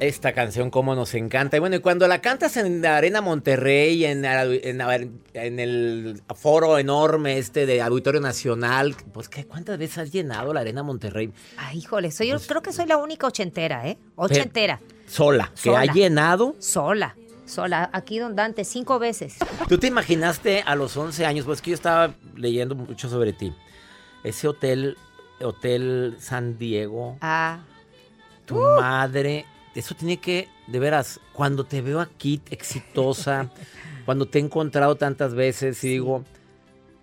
Esta 0.00 0.32
canción 0.32 0.70
como 0.70 0.94
nos 0.94 1.12
encanta. 1.14 1.56
Y 1.56 1.60
bueno, 1.60 1.74
y 1.74 1.80
cuando 1.80 2.06
la 2.06 2.20
cantas 2.20 2.56
en 2.56 2.82
la 2.82 2.96
Arena 2.96 3.20
Monterrey, 3.20 4.04
en, 4.04 4.24
en, 4.24 5.20
en 5.34 5.58
el 5.58 6.22
foro 6.36 6.78
enorme 6.78 7.36
este 7.38 7.66
de 7.66 7.82
Auditorio 7.82 8.20
Nacional, 8.20 8.94
pues 9.12 9.28
¿qué, 9.28 9.44
¿cuántas 9.44 9.76
veces 9.76 9.98
has 9.98 10.12
llenado 10.12 10.54
la 10.54 10.60
Arena 10.60 10.84
Monterrey? 10.84 11.32
Ay, 11.56 11.78
híjole, 11.78 12.12
soy, 12.12 12.28
yo 12.28 12.34
Pues 12.36 12.46
creo 12.46 12.62
que 12.62 12.72
soy 12.72 12.86
la 12.86 12.96
única 12.96 13.26
ochentera, 13.26 13.88
¿eh? 13.88 13.98
Ochentera. 14.14 14.78
Sola, 15.08 15.50
que 15.56 15.62
Sola. 15.70 15.80
ha 15.80 15.84
llenado. 15.86 16.54
Sola. 16.60 17.16
Sola. 17.44 17.90
Aquí, 17.92 18.20
don 18.20 18.36
Dante, 18.36 18.62
cinco 18.64 19.00
veces. 19.00 19.34
¿Tú 19.68 19.78
te 19.78 19.88
imaginaste 19.88 20.62
a 20.64 20.76
los 20.76 20.96
11 20.96 21.26
años? 21.26 21.44
Pues 21.44 21.60
que 21.60 21.70
yo 21.70 21.74
estaba 21.74 22.14
leyendo 22.36 22.76
mucho 22.76 23.08
sobre 23.08 23.32
ti. 23.32 23.52
Ese 24.22 24.46
hotel, 24.46 24.96
Hotel 25.40 26.14
San 26.20 26.56
Diego, 26.56 27.16
Ah. 27.20 27.60
tu 28.44 28.54
madre, 28.56 29.44
eso 29.78 29.94
tiene 29.94 30.18
que, 30.18 30.48
de 30.66 30.78
veras, 30.78 31.20
cuando 31.32 31.64
te 31.64 31.80
veo 31.82 32.00
aquí 32.00 32.40
exitosa, 32.50 33.50
cuando 34.04 34.26
te 34.26 34.38
he 34.38 34.42
encontrado 34.42 34.96
tantas 34.96 35.34
veces 35.34 35.82
y 35.84 35.88
digo, 35.88 36.24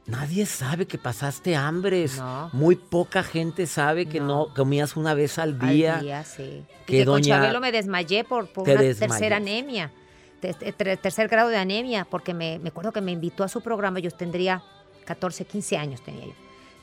nadie 0.05 0.46
sabe 0.46 0.86
que 0.86 0.98
pasaste 0.98 1.55
hambres. 1.55 2.17
No. 2.17 2.50
Muy 2.53 2.75
poca 2.75 3.24
gente 3.24 3.65
sabe 3.67 4.05
que 4.08 4.20
no, 4.20 4.48
No. 4.48 4.53
comías 4.53 4.96
una 4.96 5.13
vez 5.13 5.38
al 5.39 5.58
día. 5.60 5.96
Al 5.96 6.01
día, 6.01 6.24
sí. 6.24 6.44
Y 6.44 6.86
que 6.86 6.98
que 7.00 7.05
con 7.05 7.22
doña- 7.22 7.38
Chabelo 7.39 7.60
me 7.60 7.72
desmayé 7.72 8.24
por, 8.24 8.50
una 8.55 8.75
tercera 8.75 9.38
anemia. 9.38 9.91
Te- 10.39 10.53
te- 10.53 10.75
tre- 10.77 11.00
tercer 11.00 11.27
grado 11.27 11.50
de 11.50 11.58
anemia, 11.58 12.05
porque 12.10 12.34
me, 12.34 12.60
me 12.60 12.70
acuerdo 12.70 12.91
que 12.91 13.01
me 13.01 13.12
invitó 13.12 13.44
a 13.44 13.48
su 13.48 13.62
programa, 13.62 14.00
yo 14.00 14.12
tendría 14.12 14.62
14, 15.05 15.46
15 15.46 15.77
años 15.77 16.01
tenía 16.03 16.25
yo. 16.25 16.34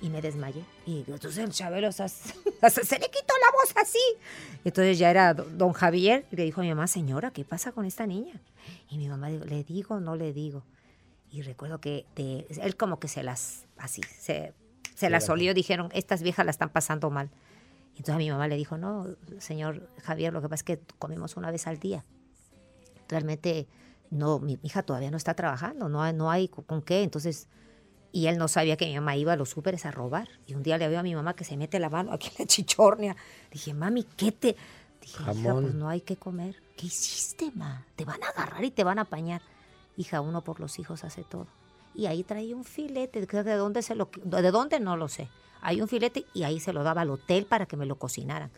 Y 0.03 0.11
me 0.11 0.21
desmayé. 0.21 0.65
Y 0.85 0.99
entonces 1.07 1.39
el 1.39 1.51
Chabelo 1.53 1.89
o 1.89 1.93
sea, 1.93 2.09
se 2.09 2.29
le 2.99 3.07
quitó 3.11 3.35
la 3.41 3.53
voz 3.53 3.73
así. 3.77 3.99
Entonces 4.65 4.99
ya 4.99 5.11
era 5.11 5.33
do- 5.33 5.45
don 5.45 5.73
Javier 5.73 6.27
y 6.31 6.37
le 6.37 6.45
dijo 6.45 6.61
a 6.61 6.65
mi 6.65 6.71
mamá, 6.71 6.87
señora, 6.89 7.31
¿qué 7.31 7.45
pasa 7.45 7.73
con 7.73 7.85
esta 7.87 8.07
niña? 8.07 8.41
Y 8.91 8.99
mi 8.99 9.09
mamá 9.09 9.29
dijo, 9.29 9.45
¿le 9.45 9.65
digo 9.65 10.01
no 10.01 10.17
le 10.17 10.33
digo? 10.35 10.65
Y 11.31 11.41
recuerdo 11.43 11.81
que 11.81 12.05
de- 12.17 12.47
él 12.61 12.77
como 12.77 12.99
que 13.01 13.09
se 13.09 13.23
las, 13.23 13.65
así, 13.79 14.03
se, 14.19 14.53
se 14.95 15.09
las 15.09 15.29
olió, 15.31 15.55
dijeron, 15.55 15.89
estas 15.95 16.23
viejas 16.23 16.45
la 16.45 16.51
están 16.51 16.69
pasando 16.69 17.09
mal. 17.11 17.31
Y 17.95 17.99
entonces 17.99 18.15
a 18.17 18.19
mi 18.19 18.31
mamá 18.31 18.49
le 18.49 18.57
dijo, 18.57 18.77
no, 18.79 19.07
señor 19.39 19.89
Javier, 20.03 20.33
lo 20.33 20.43
que 20.43 20.49
pasa 20.49 20.61
es 20.61 20.65
que 20.65 20.81
comemos 20.99 21.37
una 21.37 21.51
vez 21.51 21.67
al 21.67 21.79
día. 21.79 22.05
Realmente, 23.09 23.67
no, 24.11 24.39
mi 24.39 24.59
hija 24.63 24.83
todavía 24.83 25.11
no 25.11 25.17
está 25.17 25.35
trabajando, 25.35 25.89
no 25.89 26.03
hay, 26.03 26.13
no 26.15 26.31
hay 26.31 26.49
con 26.49 26.83
qué. 26.83 27.03
Entonces, 27.03 27.49
y 28.13 28.27
él 28.27 28.37
no 28.37 28.47
sabía 28.47 28.77
que 28.77 28.87
mi 28.87 28.95
mamá 28.95 29.17
iba 29.17 29.33
a 29.33 29.37
los 29.37 29.49
súperes 29.49 29.87
a 29.87 29.91
robar. 29.91 30.29
Y 30.47 30.55
un 30.55 30.63
día 30.63 30.77
le 30.77 30.87
veo 30.89 31.01
a 31.01 31.03
mi 31.03 31.15
mamá 31.15 31.35
que 31.35 31.45
se 31.45 31.57
mete 31.57 31.79
la 31.81 31.89
mano 31.89 32.13
aquí 32.13 32.29
en 32.29 32.35
la 32.41 32.47
chichornia. 32.47 33.17
Dije, 33.51 33.73
mami, 33.73 34.05
¿qué 34.05 34.31
te...? 34.33 34.57
Dije, 35.01 35.23
hija, 35.23 35.35
Jamón. 35.35 35.63
pues 35.63 35.75
no 35.75 35.89
hay 35.89 36.03
que 36.03 36.17
comer. 36.17 36.63
¿Qué 36.77 36.87
hiciste, 36.87 37.51
ma? 37.55 37.85
Te 37.97 38.05
van 38.05 38.23
a 38.23 38.29
agarrar 38.29 38.63
y 38.65 38.71
te 38.71 38.85
van 38.85 38.99
a 38.99 39.03
apañar. 39.03 39.41
Hija, 39.97 40.21
uno 40.21 40.45
por 40.45 40.61
los 40.61 40.79
hijos 40.79 41.05
hace 41.05 41.25
todo. 41.25 41.47
Y 41.95 42.07
ahí 42.07 42.23
traía 42.23 42.55
un 42.55 42.65
filete. 42.65 43.25
¿De 43.27 43.43
de 43.43 43.55
dónde 43.55 43.83
se 43.83 43.95
lo 43.95 44.09
de 44.23 44.51
dónde 44.51 44.79
no 44.79 44.97
lo 44.97 45.09
sé? 45.09 45.29
Hay 45.61 45.81
un 45.81 45.89
filete 45.89 46.25
y 46.35 46.45
ahí 46.45 46.61
se 46.61 46.73
lo 46.73 46.83
daba 46.83 47.01
al 47.01 47.11
hotel 47.11 47.47
para 47.47 47.67
que 47.67 47.77
me 47.77 47.87
lo 47.87 47.97
cocinaran. 47.97 48.51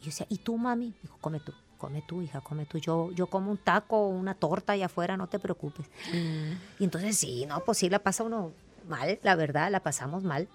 Y 0.00 0.04
yo 0.04 0.06
decía, 0.06 0.26
¿y 0.28 0.38
tú, 0.38 0.56
mami? 0.56 0.94
Dijo, 1.02 1.18
come 1.20 1.40
tú, 1.40 1.52
come 1.76 2.02
tú, 2.06 2.22
hija, 2.22 2.40
come 2.40 2.66
tú. 2.66 2.78
Yo, 2.78 3.10
yo 3.12 3.26
como 3.26 3.50
un 3.50 3.58
taco 3.58 3.96
o 3.96 4.08
una 4.08 4.34
torta 4.34 4.72
allá 4.72 4.86
afuera, 4.86 5.16
no 5.16 5.28
te 5.28 5.38
preocupes. 5.38 5.86
Y 6.78 6.84
entonces 6.84 7.16
sí, 7.16 7.46
no, 7.46 7.60
pues 7.64 7.78
sí 7.78 7.90
la 7.90 7.98
pasa 7.98 8.24
uno 8.24 8.52
mal, 8.86 9.18
la 9.22 9.36
verdad, 9.36 9.70
la 9.70 9.80
pasamos 9.82 10.22
mal. 10.24 10.48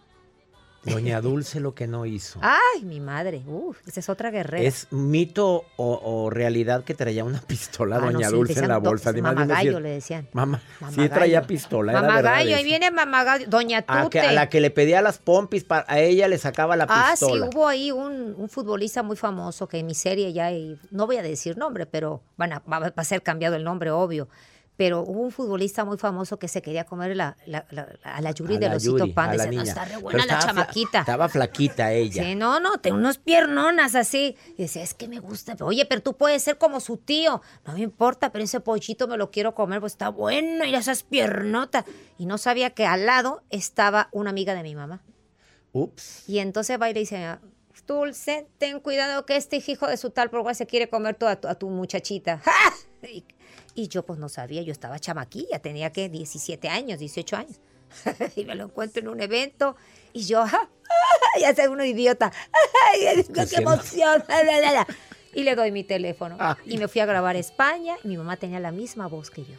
Doña 0.84 1.20
Dulce 1.20 1.60
lo 1.60 1.76
que 1.76 1.86
no 1.86 2.06
hizo. 2.06 2.40
Ay, 2.42 2.86
mi 2.86 3.02
madre, 3.02 3.44
uf, 3.46 3.78
esa 3.86 4.00
es 4.00 4.08
otra 4.08 4.32
guerrera. 4.32 4.64
¿Es 4.64 4.88
mito 4.92 5.66
o, 5.76 6.00
o 6.02 6.30
realidad 6.30 6.86
que 6.86 6.94
traía 6.94 7.26
una 7.26 7.42
pistola 7.42 7.98
Ah, 7.98 8.00
no, 8.00 8.12
Doña 8.14 8.30
sí, 8.30 8.36
Dulce 8.36 8.60
en 8.62 8.68
la 8.70 8.78
bolsa? 8.78 9.12
Si 9.12 9.22
Mamagallo 9.22 9.82
le 9.82 9.90
decían. 9.90 10.30
Mamá, 10.32 10.62
sí 10.92 11.10
traía 11.10 11.42
pistola, 11.42 11.92
Mamagallo, 11.92 12.56
ahí 12.56 12.64
viene 12.64 12.90
Mamagallo, 12.90 13.48
Doña 13.50 13.84
A, 13.86 14.04
Tute. 14.04 14.22
que- 14.22 14.28
a 14.28 14.32
la 14.32 14.48
que 14.48 14.62
le 14.62 14.72
pedía 14.72 15.02
las 15.02 15.18
pompis, 15.18 15.66
para, 15.66 15.84
a 15.90 16.00
ella 16.00 16.30
le 16.30 16.38
sacaba 16.38 16.78
la 16.78 16.86
Ah, 16.88 17.16
sí, 17.18 17.26
pistola. 17.26 17.50
hubo 17.54 17.68
ahí 17.68 17.92
un, 17.92 18.34
un 18.38 18.48
futbolista 18.48 19.04
muy 19.04 19.18
famoso 19.18 19.68
que 19.68 19.80
en 19.80 19.88
mi 19.88 19.96
serie 19.96 20.32
ya, 20.32 20.54
y 20.54 20.80
no 20.92 21.06
voy 21.06 21.18
a 21.18 21.22
decir 21.22 21.58
nombre, 21.58 21.86
pero 21.86 22.22
van 22.38 22.54
a, 22.54 22.60
va 22.60 22.94
a 22.96 23.04
ser 23.04 23.22
cambiado 23.24 23.58
el 23.58 23.66
nombre, 23.66 23.92
obvio. 23.92 24.30
Pero 24.78 25.02
hubo 25.02 25.22
un 25.22 25.32
futbolista 25.32 25.84
muy 25.86 25.98
famoso 25.98 26.38
que 26.38 26.48
se 26.48 26.62
quería 26.62 26.86
comer 26.86 27.16
la, 27.16 27.36
la- 27.48 27.66
la- 27.72 27.90
a 28.04 28.22
la 28.22 28.32
Yuri 28.32 28.56
A 28.58 28.60
de 28.70 28.80
Yuri, 28.80 29.12
Pan. 29.12 29.32
Decía, 29.32 29.52
no, 29.52 29.62
está 29.64 29.86
re 29.86 29.98
buena 29.98 30.26
la 30.26 30.40
fla- 30.40 30.46
chamaquita. 30.46 31.00
Estaba 31.00 31.28
flaquita 31.30 31.92
ella. 31.92 32.24
Sí, 32.24 32.36
no, 32.36 32.60
no, 32.60 32.78
tiene 32.78 32.98
unos 33.00 33.18
piernonas 33.18 33.96
así. 33.96 34.38
Y 34.56 34.62
decía, 34.62 34.84
es 34.84 34.94
que 34.94 35.08
me 35.08 35.20
gusta. 35.20 35.56
Oye, 35.62 35.86
pero 35.88 36.02
tú 36.04 36.16
puedes 36.16 36.44
ser 36.44 36.58
como 36.60 36.80
su 36.80 36.98
tío. 36.98 37.42
No 37.66 37.74
me 37.74 37.80
importa, 37.82 38.32
pero 38.32 38.44
ese 38.46 38.60
pollito 38.60 39.08
me 39.08 39.18
lo 39.18 39.32
quiero 39.32 39.56
comer, 39.56 39.80
pues 39.80 39.94
está 39.94 40.10
bueno. 40.10 40.64
Y 40.64 40.76
esas 40.76 41.02
piernotas. 41.02 41.84
Y 42.20 42.28
no 42.28 42.38
sabía 42.38 42.70
que 42.70 42.86
al 42.86 43.08
lado 43.08 43.42
estaba 43.50 44.10
una 44.12 44.30
amiga 44.30 44.54
de 44.54 44.62
mi 44.62 44.76
mamá. 44.76 45.02
Ups. 45.72 46.24
Y 46.30 46.38
entonces 46.40 46.80
va 46.80 46.90
y 46.90 46.94
le 46.94 47.00
dice, 47.02 47.38
Dulce, 47.88 48.48
ten 48.58 48.80
cuidado 48.82 49.26
que 49.26 49.38
este 49.38 49.58
hijo 49.66 49.88
de 49.88 49.96
su 49.98 50.10
tal 50.10 50.30
por 50.30 50.54
se 50.54 50.66
quiere 50.68 50.90
comer 50.90 51.16
toda 51.16 51.38
tu, 51.38 51.48
a 51.48 51.56
tu 51.56 51.70
muchachita. 51.70 52.42
¡Ja! 52.44 52.52
Y, 53.08 53.24
y 53.78 53.90
yo 53.90 54.04
pues 54.04 54.18
no 54.18 54.28
sabía, 54.28 54.64
yo 54.64 54.72
estaba 54.72 54.98
chamaquilla, 54.98 55.60
tenía 55.60 55.92
que 55.92 56.10
17 56.10 56.68
años, 56.68 56.98
18 56.98 57.36
años. 57.38 57.60
y 58.36 58.44
me 58.44 58.56
lo 58.56 58.66
encuentro 58.66 59.04
en 59.04 59.08
un 59.08 59.22
evento 59.22 59.76
y 60.14 60.26
yo. 60.26 60.42
¡Ah! 60.42 60.68
ya 61.40 61.54
sé 61.54 61.70
uno 61.70 61.86
idiota. 61.86 62.32
¡Ay, 62.92 63.24
qué 63.24 63.56
emoción! 63.58 64.24
Y 65.34 65.44
le 65.44 65.54
doy 65.54 65.72
mi 65.72 65.84
teléfono. 65.84 66.36
Ay. 66.40 66.56
Y 66.66 66.78
me 66.80 66.88
fui 66.88 67.00
a 67.00 67.06
grabar 67.06 67.36
a 67.36 67.40
España 67.40 67.96
y 68.04 68.08
mi 68.08 68.18
mamá 68.18 68.38
tenía 68.38 68.60
la 68.60 68.72
misma 68.72 69.06
voz 69.06 69.30
que 69.30 69.44
yo. 69.44 69.54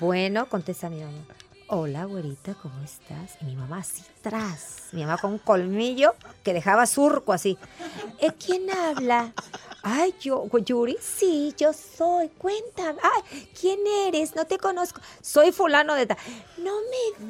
Bueno, 0.00 0.48
contesta 0.48 0.88
mi 0.88 1.00
mamá. 1.00 1.26
Hola, 1.68 2.04
güerita, 2.04 2.54
¿cómo 2.54 2.80
estás? 2.84 3.36
Y 3.40 3.44
mi 3.44 3.56
mamá 3.56 3.78
así 3.78 4.02
tras. 4.22 4.84
Mi 4.92 5.00
mamá 5.04 5.18
con 5.18 5.32
un 5.32 5.38
colmillo 5.38 6.14
que 6.44 6.52
dejaba 6.52 6.86
surco 6.86 7.32
así. 7.32 7.58
¿Eh, 8.20 8.30
¿Quién 8.44 8.70
habla? 8.70 9.32
Ay, 9.82 10.14
yo, 10.20 10.46
Yuri, 10.58 10.96
sí, 11.00 11.54
yo 11.58 11.72
soy. 11.72 12.28
Cuéntame. 12.38 13.00
Ay, 13.02 13.48
¿quién 13.60 13.80
eres? 14.06 14.36
No 14.36 14.44
te 14.46 14.58
conozco. 14.58 15.00
Soy 15.20 15.50
fulano 15.50 15.94
de 15.94 16.06
tal. 16.06 16.16
No 16.58 16.72
me 17.20 17.26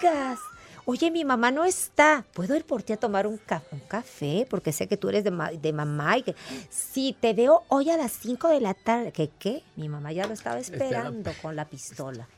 digas. 0.00 0.38
Oye, 0.84 1.10
mi 1.10 1.24
mamá 1.24 1.50
no 1.50 1.64
está. 1.64 2.24
¿Puedo 2.32 2.54
ir 2.54 2.64
por 2.64 2.84
ti 2.84 2.92
a 2.92 2.96
tomar 2.96 3.26
un, 3.26 3.38
ca- 3.38 3.62
un 3.72 3.80
café? 3.80 4.46
Porque 4.48 4.72
sé 4.72 4.86
que 4.86 4.96
tú 4.96 5.08
eres 5.08 5.24
de, 5.24 5.30
ma- 5.32 5.50
de 5.50 5.72
mamá 5.72 6.18
y 6.18 6.22
que... 6.22 6.36
Sí, 6.68 7.16
te 7.20 7.32
veo 7.34 7.64
hoy 7.68 7.90
a 7.90 7.96
las 7.96 8.12
5 8.12 8.48
de 8.48 8.60
la 8.60 8.74
tarde. 8.74 9.10
¿Qué 9.12 9.30
qué? 9.38 9.64
Mi 9.76 9.88
mamá 9.88 10.12
ya 10.12 10.26
lo 10.26 10.32
estaba 10.32 10.58
esperando 10.60 11.32
con 11.42 11.54
la 11.56 11.64
pistola. 11.64 12.28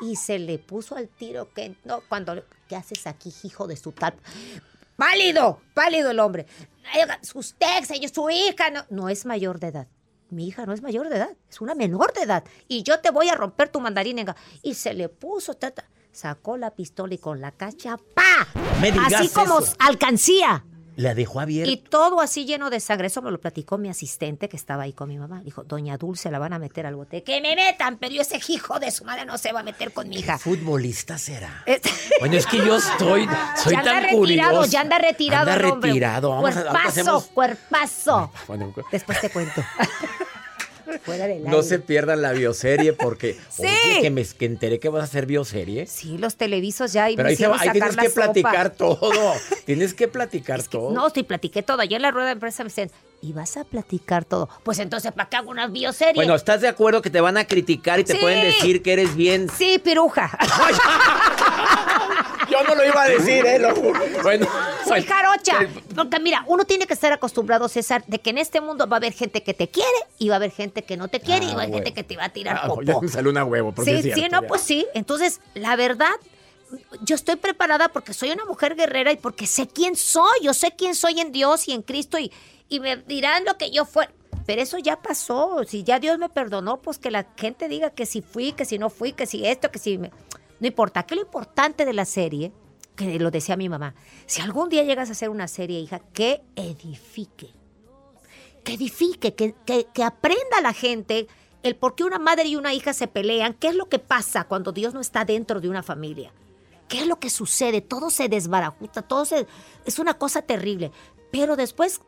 Y 0.00 0.16
se 0.16 0.38
le 0.38 0.58
puso 0.58 0.96
al 0.96 1.08
tiro 1.08 1.52
que... 1.52 1.74
No, 1.84 2.02
cuando... 2.08 2.34
le- 2.36 2.44
¿Qué 2.68 2.76
haces 2.76 3.06
aquí, 3.06 3.32
hijo 3.44 3.66
de 3.66 3.76
su 3.76 3.92
tal? 3.92 4.14
¡Pálido! 4.96 5.60
¡Pálido 5.74 6.10
el 6.10 6.20
hombre! 6.20 6.46
Usted, 7.34 7.84
señor, 7.84 8.10
su 8.12 8.28
hija 8.30 8.70
no... 8.70 8.84
No 8.90 9.08
es 9.08 9.26
mayor 9.26 9.58
de 9.60 9.68
edad. 9.68 9.88
Mi 10.30 10.46
hija 10.48 10.66
no 10.66 10.72
es 10.74 10.82
mayor 10.82 11.08
de 11.08 11.16
edad, 11.16 11.30
es 11.48 11.60
una 11.62 11.74
menor 11.74 12.12
de 12.12 12.22
edad. 12.22 12.44
Y 12.68 12.82
yo 12.82 13.00
te 13.00 13.10
voy 13.10 13.28
a 13.30 13.34
romper 13.34 13.70
tu 13.70 13.80
mandarín. 13.80 14.16
venga. 14.16 14.36
Y 14.62 14.74
se 14.74 14.92
le 14.92 15.08
puso, 15.08 15.54
tata, 15.54 15.88
sacó 16.12 16.58
la 16.58 16.72
pistola 16.74 17.14
y 17.14 17.18
con 17.18 17.40
la 17.40 17.50
cacha, 17.52 17.96
¡pa! 18.14 18.46
Me 18.82 18.92
digas 18.92 19.14
así 19.14 19.28
como 19.30 19.60
eso. 19.60 19.74
alcancía. 19.78 20.64
La 20.98 21.14
dejó 21.14 21.38
abierta. 21.38 21.70
Y 21.70 21.76
todo 21.76 22.20
así 22.20 22.44
lleno 22.44 22.70
de 22.70 22.80
sangre. 22.80 23.06
Eso 23.06 23.22
me 23.22 23.30
lo 23.30 23.40
platicó 23.40 23.78
mi 23.78 23.88
asistente 23.88 24.48
que 24.48 24.56
estaba 24.56 24.82
ahí 24.82 24.92
con 24.92 25.08
mi 25.08 25.16
mamá. 25.16 25.42
Dijo, 25.44 25.62
doña 25.62 25.96
Dulce 25.96 26.28
la 26.28 26.40
van 26.40 26.52
a 26.54 26.58
meter 26.58 26.86
al 26.86 26.96
bote. 26.96 27.22
Que 27.22 27.40
me 27.40 27.54
metan, 27.54 27.98
pero 27.98 28.20
ese 28.20 28.40
hijo 28.48 28.80
de 28.80 28.90
su 28.90 29.04
madre 29.04 29.24
no 29.24 29.38
se 29.38 29.52
va 29.52 29.60
a 29.60 29.62
meter 29.62 29.92
con 29.92 30.08
mi 30.08 30.16
hija. 30.16 30.38
futbolista 30.38 31.16
será? 31.16 31.64
Bueno, 32.18 32.36
es 32.36 32.46
que 32.46 32.56
yo 32.56 32.76
estoy, 32.78 33.28
soy 33.62 33.72
ya 33.74 33.78
anda 33.78 33.92
tan 33.92 34.02
retirado, 34.02 34.18
curioso. 34.18 34.70
ya 34.72 34.80
anda 34.80 34.98
retirado 34.98 35.50
Anda 35.52 35.58
retirado. 35.76 36.30
Vamos 36.30 36.56
a, 36.56 36.62
cuerpazo, 36.62 36.88
hacemos- 36.88 37.24
cuerpazo. 37.32 38.32
Bueno, 38.48 38.74
Después 38.90 39.20
te 39.20 39.30
cuento. 39.30 39.62
Fuera 41.02 41.26
del 41.26 41.42
no 41.44 41.50
aire. 41.50 41.62
se 41.62 41.78
pierdan 41.78 42.22
la 42.22 42.32
bioserie 42.32 42.92
porque 42.92 43.36
Sí. 43.50 43.62
oye, 43.66 44.02
que 44.02 44.10
me 44.10 44.24
que 44.24 44.44
enteré 44.46 44.78
que 44.78 44.88
vas 44.88 45.02
a 45.02 45.04
hacer 45.04 45.26
bioserie. 45.26 45.86
Sí, 45.86 46.18
los 46.18 46.36
televisos 46.36 46.92
ya. 46.92 47.08
Pero 47.14 47.28
ahí, 47.28 47.36
se 47.36 47.46
va- 47.46 47.58
ahí 47.60 47.70
tienes 47.70 47.96
que 47.96 48.10
platicar 48.10 48.70
todo. 48.70 49.10
Tienes 49.66 49.94
que 49.94 50.08
platicar 50.08 50.62
todo. 50.62 50.90
No, 50.92 51.10
sí, 51.10 51.22
platiqué 51.22 51.62
todo. 51.62 51.80
Ayer 51.82 51.96
en 51.96 52.02
la 52.02 52.10
rueda 52.10 52.28
de 52.28 52.36
prensa 52.36 52.62
me 52.64 52.68
decían, 52.70 52.90
¿y 53.20 53.32
vas 53.32 53.56
a 53.56 53.64
platicar 53.64 54.24
todo? 54.24 54.48
Pues 54.62 54.78
entonces, 54.78 55.12
¿para 55.12 55.28
qué 55.28 55.36
hago 55.36 55.50
una 55.50 55.66
bioserie? 55.66 56.14
Bueno, 56.14 56.34
¿estás 56.34 56.60
de 56.62 56.68
acuerdo 56.68 57.02
que 57.02 57.10
te 57.10 57.20
van 57.20 57.36
a 57.36 57.44
criticar 57.46 58.00
y 58.00 58.04
te 58.04 58.14
Sí. 58.14 58.18
pueden 58.20 58.42
decir 58.44 58.82
que 58.82 58.92
eres 58.94 59.14
bien? 59.14 59.48
Sí, 59.56 59.78
piruja. 59.82 60.38
Yo 62.62 62.68
no 62.68 62.74
lo 62.74 62.84
iba 62.86 63.02
a 63.02 63.08
decir, 63.08 63.44
¿eh? 63.46 63.58
Lo 63.58 63.74
juro. 63.74 64.00
Bueno, 64.22 64.46
Soy 64.86 65.02
jarocha. 65.02 65.58
Porque 65.94 66.18
mira, 66.20 66.44
uno 66.46 66.64
tiene 66.64 66.86
que 66.86 66.94
estar 66.94 67.12
acostumbrado, 67.12 67.68
César, 67.68 68.04
de 68.06 68.18
que 68.20 68.30
en 68.30 68.38
este 68.38 68.60
mundo 68.60 68.86
va 68.88 68.96
a 68.96 68.98
haber 68.98 69.12
gente 69.12 69.42
que 69.42 69.54
te 69.54 69.68
quiere 69.68 69.88
y 70.18 70.28
va 70.28 70.34
a 70.34 70.36
haber 70.36 70.50
gente 70.50 70.82
que 70.82 70.96
no 70.96 71.08
te 71.08 71.20
quiere 71.20 71.44
y 71.46 71.48
va 71.54 71.62
a 71.62 71.64
haber 71.64 71.70
Ah, 71.70 71.74
gente 71.76 71.92
que 71.94 72.04
te 72.04 72.16
va 72.16 72.24
a 72.24 72.28
tirar 72.30 72.60
Ah, 72.62 72.68
popó. 72.68 72.82
ya 72.82 72.98
me 73.00 73.08
salió 73.08 73.30
una 73.30 73.44
huevo. 73.44 73.72
pero 73.72 73.84
Sí, 73.84 73.92
es 73.92 74.02
sí, 74.02 74.12
cierto, 74.12 74.36
no, 74.36 74.42
ya. 74.42 74.48
pues 74.48 74.62
sí. 74.62 74.86
Entonces, 74.94 75.40
la 75.54 75.76
verdad, 75.76 76.10
yo 77.02 77.14
estoy 77.14 77.36
preparada 77.36 77.88
porque 77.88 78.12
soy 78.12 78.30
una 78.30 78.44
mujer 78.44 78.74
guerrera 78.76 79.12
y 79.12 79.16
porque 79.16 79.46
sé 79.46 79.66
quién 79.68 79.96
soy. 79.96 80.38
Yo 80.42 80.54
sé 80.54 80.74
quién 80.76 80.94
soy 80.94 81.20
en 81.20 81.32
Dios 81.32 81.68
y 81.68 81.72
en 81.72 81.82
Cristo 81.82 82.18
y, 82.18 82.32
y 82.68 82.80
me 82.80 82.96
dirán 82.96 83.44
lo 83.44 83.56
que 83.56 83.70
yo 83.70 83.84
fue. 83.84 84.08
Pero 84.46 84.62
eso 84.62 84.78
ya 84.78 84.96
pasó. 85.00 85.62
Si 85.66 85.82
ya 85.84 85.98
Dios 85.98 86.18
me 86.18 86.28
perdonó, 86.30 86.78
pues 86.78 86.98
que 86.98 87.10
la 87.10 87.26
gente 87.36 87.68
diga 87.68 87.90
que 87.90 88.06
si 88.06 88.22
fui, 88.22 88.52
que 88.52 88.64
si 88.64 88.78
no 88.78 88.88
fui, 88.90 89.12
que 89.12 89.26
si 89.26 89.46
esto, 89.46 89.70
que 89.70 89.78
si... 89.78 89.98
me- 89.98 90.10
No 90.60 90.66
importa. 90.66 91.04
Que 91.04 91.14
lo 91.14 91.22
importante 91.22 91.84
de 91.84 91.92
la 91.92 92.04
serie, 92.04 92.52
que 92.96 93.18
lo 93.18 93.30
decía 93.30 93.56
mi 93.56 93.68
mamá, 93.68 93.94
si 94.26 94.40
algún 94.40 94.68
día 94.68 94.82
llegas 94.84 95.08
a 95.08 95.12
hacer 95.12 95.30
una 95.30 95.48
serie, 95.48 95.78
hija, 95.80 95.98
que 96.00 96.42
edifique 96.56 97.54
que 98.64 98.74
edifique, 98.74 99.34
que, 99.34 99.54
que- 99.64 99.86
que 99.94 100.02
aprenda 100.04 100.60
la 100.62 100.72
gente 100.74 101.26
el 101.62 101.74
por 101.74 101.94
qué 101.94 102.04
una 102.04 102.18
madre 102.18 102.44
y 102.48 102.56
una 102.56 102.74
hija 102.74 102.92
se 102.92 103.08
pelean, 103.08 103.54
qué 103.54 103.68
es 103.68 103.74
lo 103.74 103.88
que 103.88 103.98
pasa 103.98 104.44
cuando 104.44 104.72
Dios 104.72 104.92
no 104.94 105.00
está 105.00 105.24
dentro 105.24 105.60
de 105.60 105.68
una 105.70 105.82
familia, 105.82 106.32
qué 106.86 107.00
es 107.00 107.06
lo 107.06 107.18
que 107.18 107.30
sucede, 107.30 107.80
todo 107.80 108.10
se 108.10 108.28
desbarajusta, 108.28 109.00
todo 109.02 109.24
se, 109.24 109.46
es 109.86 109.98
una 109.98 110.14
cosa 110.14 110.42
terrible. 110.42 110.92
Pero 111.32 111.56
después, 111.56 112.00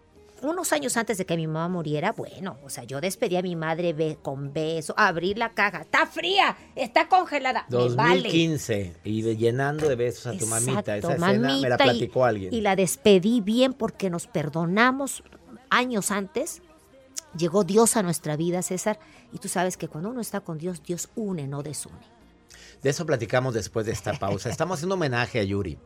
unos 0.42 0.72
años 0.72 0.96
antes 0.96 1.18
de 1.18 1.26
que 1.26 1.36
mi 1.36 1.46
mamá 1.46 1.68
muriera, 1.68 2.12
bueno, 2.12 2.58
o 2.64 2.70
sea, 2.70 2.84
yo 2.84 3.00
despedí 3.00 3.36
a 3.36 3.42
mi 3.42 3.56
madre 3.56 3.92
be- 3.92 4.18
con 4.22 4.52
beso, 4.52 4.94
abrir 4.96 5.38
la 5.38 5.52
caja, 5.52 5.82
está 5.82 6.06
fría, 6.06 6.56
está 6.74 7.08
congelada, 7.08 7.66
me 7.68 7.76
vale. 7.94 8.14
2015 8.22 8.96
y 9.04 9.22
de- 9.22 9.36
llenando 9.36 9.88
de 9.88 9.96
besos 9.96 10.26
a 10.26 10.38
tu 10.38 10.46
mamita. 10.46 10.96
Esa 10.96 11.12
escena 11.14 11.32
me 11.60 11.68
la 11.68 11.74
y- 11.74 11.78
platicó 11.78 12.24
alguien. 12.24 12.52
Y 12.54 12.60
la 12.60 12.76
despedí 12.76 13.40
bien 13.40 13.72
porque 13.74 14.10
nos 14.10 14.26
perdonamos 14.26 15.22
años 15.70 16.10
antes. 16.10 16.62
Llegó 17.36 17.62
Dios 17.64 17.96
a 17.96 18.02
nuestra 18.02 18.36
vida, 18.36 18.60
César. 18.62 18.98
Y 19.32 19.38
tú 19.38 19.48
sabes 19.48 19.76
que 19.76 19.86
cuando 19.88 20.10
uno 20.10 20.20
está 20.20 20.40
con 20.40 20.58
Dios, 20.58 20.82
Dios 20.82 21.10
une, 21.14 21.46
no 21.46 21.62
desune. 21.62 21.96
De 22.82 22.90
eso 22.90 23.04
platicamos 23.04 23.52
después 23.54 23.84
de 23.86 23.92
esta 23.92 24.14
pausa. 24.14 24.48
Estamos 24.50 24.76
haciendo 24.78 24.94
homenaje 24.94 25.38
a 25.40 25.42
Yuri. 25.44 25.78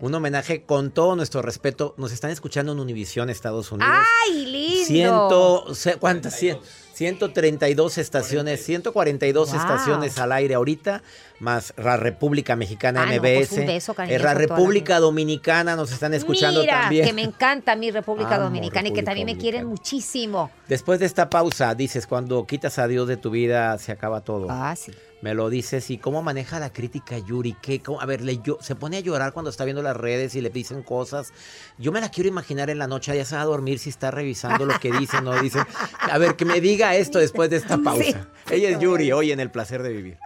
Un 0.00 0.14
homenaje 0.14 0.64
con 0.64 0.90
todo 0.90 1.16
nuestro 1.16 1.40
respeto. 1.42 1.94
Nos 1.96 2.12
están 2.12 2.30
escuchando 2.30 2.72
en 2.72 2.80
Univisión, 2.80 3.30
Estados 3.30 3.72
Unidos. 3.72 3.94
¡Ay, 4.26 4.44
lindo! 4.46 4.84
Ciento, 4.86 5.98
¿Cuántas? 6.00 6.34
Cien- 6.40 6.58
132 6.94 7.96
estaciones, 7.98 8.62
142 8.64 9.50
Wow. 9.50 9.60
estaciones 9.60 10.18
al 10.18 10.30
aire 10.30 10.54
ahorita, 10.54 11.02
más 11.40 11.72
la 11.78 11.96
República 11.96 12.54
Mexicana 12.54 13.02
Ah, 13.02 13.06
no, 13.06 13.12
MBS. 13.14 13.48
pues 13.48 13.52
un 13.60 13.66
beso, 13.66 13.94
eh, 14.06 14.18
la 14.18 14.34
República 14.34 15.00
Dominicana 15.00 15.74
nos 15.74 15.90
están 15.90 16.12
escuchando 16.14 16.60
Mira, 16.60 16.82
también. 16.82 17.06
que 17.06 17.12
me 17.14 17.22
encanta 17.22 17.74
mi 17.76 17.90
República 17.90 18.34
Amo 18.36 18.44
Dominicana 18.44 18.88
y 18.88 18.92
que 18.92 19.02
también 19.02 19.24
me 19.26 19.38
quieren 19.38 19.66
muchísimo. 19.66 20.50
Después 20.68 21.00
de 21.00 21.06
esta 21.06 21.28
pausa, 21.30 21.74
dices, 21.74 22.06
cuando 22.06 22.46
quitas 22.46 22.78
a 22.78 22.86
Dios 22.86 23.08
de 23.08 23.16
tu 23.16 23.30
vida, 23.30 23.76
se 23.78 23.90
acaba 23.90 24.20
todo. 24.20 24.46
Ah, 24.50 24.74
sí. 24.76 24.92
Me 25.22 25.34
lo 25.34 25.48
dices. 25.50 25.88
¿Y 25.90 25.98
cómo 25.98 26.20
maneja 26.22 26.58
la 26.58 26.72
crítica 26.72 27.16
Yuri? 27.16 27.56
¿Qué, 27.62 27.80
cómo- 27.80 28.00
a 28.00 28.06
ver, 28.06 28.20
le, 28.22 28.38
yo, 28.38 28.58
se 28.60 28.74
pone 28.74 28.96
a 28.96 29.00
llorar 29.00 29.32
cuando 29.32 29.50
está 29.50 29.64
viendo 29.64 29.80
las 29.82 29.96
redes 29.96 30.34
y 30.34 30.40
le 30.40 30.50
dicen 30.50 30.82
cosas. 30.82 31.32
Yo 31.78 31.92
me 31.92 32.00
la 32.00 32.10
quiero 32.10 32.28
imaginar 32.28 32.70
en 32.70 32.78
la 32.78 32.88
noche, 32.88 33.16
ya 33.16 33.24
se 33.24 33.36
va 33.36 33.42
a 33.42 33.46
dormir 33.46 33.78
si 33.78 33.88
está 33.88 34.10
revisando 34.10 34.66
lo 34.66 34.78
que 34.80 34.90
dicen 34.92 35.26
o 35.28 35.34
no 35.34 35.40
dicen. 35.40 35.62
A 36.00 36.18
ver, 36.18 36.34
que 36.34 36.44
me 36.44 36.60
diga 36.60 36.96
esto 36.96 37.18
después 37.20 37.48
de 37.50 37.56
esta 37.56 37.78
pausa. 37.78 38.02
Sí. 38.04 38.14
Ella 38.50 38.70
es 38.70 38.78
Yuri, 38.80 39.12
hoy 39.12 39.30
en 39.32 39.38
El 39.40 39.50
Placer 39.50 39.82
de 39.84 39.90
Vivir. 39.92 40.18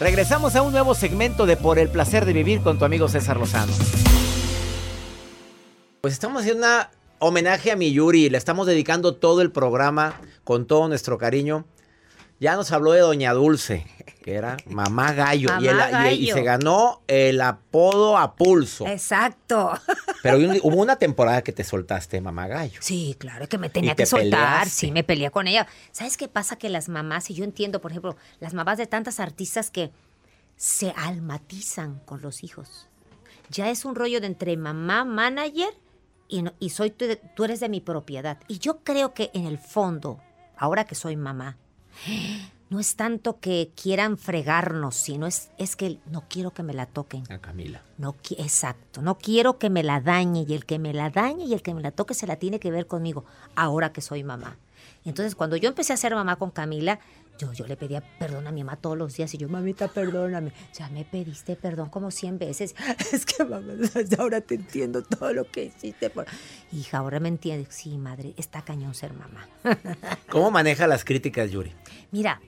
Regresamos 0.00 0.54
a 0.56 0.62
un 0.62 0.72
nuevo 0.72 0.94
segmento 0.94 1.46
de 1.46 1.56
Por 1.56 1.78
el 1.78 1.88
Placer 1.88 2.24
de 2.24 2.32
Vivir 2.32 2.60
con 2.62 2.78
tu 2.78 2.84
amigo 2.84 3.08
César 3.08 3.36
Lozano. 3.36 3.72
Pues 6.00 6.12
estamos 6.14 6.42
haciendo 6.42 6.66
un 6.66 6.72
homenaje 7.18 7.70
a 7.72 7.76
mi 7.76 7.92
Yuri. 7.92 8.30
Le 8.30 8.38
estamos 8.38 8.66
dedicando 8.66 9.14
todo 9.16 9.42
el 9.42 9.50
programa 9.50 10.20
con 10.44 10.66
todo 10.66 10.88
nuestro 10.88 11.18
cariño. 11.18 11.64
Ya 12.40 12.54
nos 12.56 12.70
habló 12.72 12.92
de 12.92 13.00
Doña 13.00 13.32
Dulce, 13.32 13.84
que 14.22 14.34
era 14.34 14.56
Mamá 14.66 15.12
Gallo. 15.12 15.50
y, 16.12 16.26
se 16.30 16.42
ganó 16.42 17.02
el 17.08 17.40
apodo 17.40 18.16
a 18.16 18.36
pulso. 18.36 18.86
Exacto. 18.86 19.72
Pero 20.22 20.38
hubo- 20.38 20.76
una 20.76 20.96
temporada 20.96 21.42
que 21.42 21.52
te 21.52 21.64
soltaste, 21.64 22.20
Mamá 22.20 22.46
Gallo. 22.46 22.78
Sí, 22.80 23.16
claro, 23.18 23.48
que 23.48 23.58
me 23.58 23.70
tenía 23.70 23.92
Y 23.92 23.94
te 23.96 24.02
que 24.02 24.06
soltar. 24.06 24.28
peleaste. 24.60 24.70
Sí, 24.70 24.92
me 24.92 25.02
peleé 25.04 25.30
con 25.30 25.48
ella. 25.48 25.66
¿Sabes 25.90 26.16
qué 26.16 26.28
pasa? 26.28 26.56
Que 26.56 26.68
las 26.68 26.88
mamás, 26.88 27.30
y 27.30 27.34
yo 27.34 27.44
entiendo, 27.44 27.80
por 27.80 27.90
ejemplo, 27.90 28.16
las 28.38 28.54
mamás 28.54 28.78
de 28.78 28.86
tantas 28.86 29.18
artistas 29.20 29.70
que 29.70 29.90
se 30.56 30.92
almatizan 30.96 32.00
con 32.04 32.20
los 32.22 32.44
hijos. 32.44 32.88
Ya 33.50 33.70
es 33.70 33.84
un 33.84 33.94
rollo 33.94 34.20
de 34.20 34.26
entre 34.26 34.56
mamá, 34.56 35.04
manager 35.04 35.70
y, 36.28 36.70
soy 36.70 36.90
tú 36.90 37.44
eres 37.44 37.60
de 37.60 37.68
mi 37.68 37.80
propiedad. 37.80 38.38
Y 38.48 38.58
yo 38.58 38.80
creo 38.84 39.14
que 39.14 39.30
en 39.34 39.46
el 39.46 39.58
fondo, 39.58 40.20
ahora 40.56 40.84
que 40.84 40.94
soy 40.94 41.16
mamá, 41.16 41.56
no 42.70 42.80
es 42.80 42.96
tanto 42.96 43.40
que 43.40 43.72
quieran 43.80 44.18
fregarnos, 44.18 44.94
sino 44.94 45.26
es, 45.26 45.50
es 45.58 45.76
que 45.76 45.98
no 46.10 46.24
quiero 46.28 46.52
que 46.52 46.62
me 46.62 46.74
la 46.74 46.86
toquen. 46.86 47.24
A 47.32 47.38
Camila. 47.38 47.82
No, 47.96 48.16
exacto, 48.36 49.02
no 49.02 49.16
quiero 49.18 49.58
que 49.58 49.70
me 49.70 49.82
la 49.82 50.00
dañe 50.00 50.44
y 50.46 50.54
el 50.54 50.66
que 50.66 50.78
me 50.78 50.92
la 50.92 51.10
dañe 51.10 51.44
y 51.44 51.54
el 51.54 51.62
que 51.62 51.74
me 51.74 51.82
la 51.82 51.90
toque 51.90 52.14
se 52.14 52.26
la 52.26 52.36
tiene 52.36 52.60
que 52.60 52.70
ver 52.70 52.86
conmigo, 52.86 53.24
ahora 53.54 53.92
que 53.92 54.00
soy 54.00 54.22
mamá. 54.22 54.56
Entonces, 55.04 55.34
cuando 55.34 55.56
yo 55.56 55.68
empecé 55.68 55.92
a 55.92 55.96
ser 55.96 56.14
mamá 56.14 56.36
con 56.36 56.50
Camila, 56.50 57.00
yo, 57.38 57.52
yo 57.52 57.66
le 57.66 57.76
pedía 57.76 58.02
perdón 58.18 58.46
a 58.48 58.52
mi 58.52 58.64
mamá 58.64 58.76
todos 58.76 58.98
los 58.98 59.16
días 59.16 59.32
y 59.32 59.38
yo, 59.38 59.48
mamita, 59.48 59.88
perdóname. 59.88 60.52
Ya 60.74 60.88
me 60.88 61.04
pediste 61.04 61.56
perdón 61.56 61.88
como 61.88 62.10
100 62.10 62.38
veces. 62.38 62.74
Es 63.12 63.24
que, 63.24 63.44
mamá, 63.44 63.72
ahora 64.18 64.40
te 64.40 64.56
entiendo 64.56 65.02
todo 65.02 65.32
lo 65.32 65.44
que 65.44 65.64
hiciste. 65.66 66.10
Por... 66.10 66.26
Hija, 66.72 66.98
ahora 66.98 67.20
me 67.20 67.28
entiendes. 67.28 67.68
Sí, 67.74 67.96
madre, 67.96 68.34
está 68.36 68.62
cañón 68.62 68.94
ser 68.94 69.12
mamá. 69.12 69.48
¿Cómo 70.30 70.50
maneja 70.50 70.86
las 70.86 71.04
críticas, 71.04 71.50
Yuri? 71.50 71.72
Mira, 72.10 72.40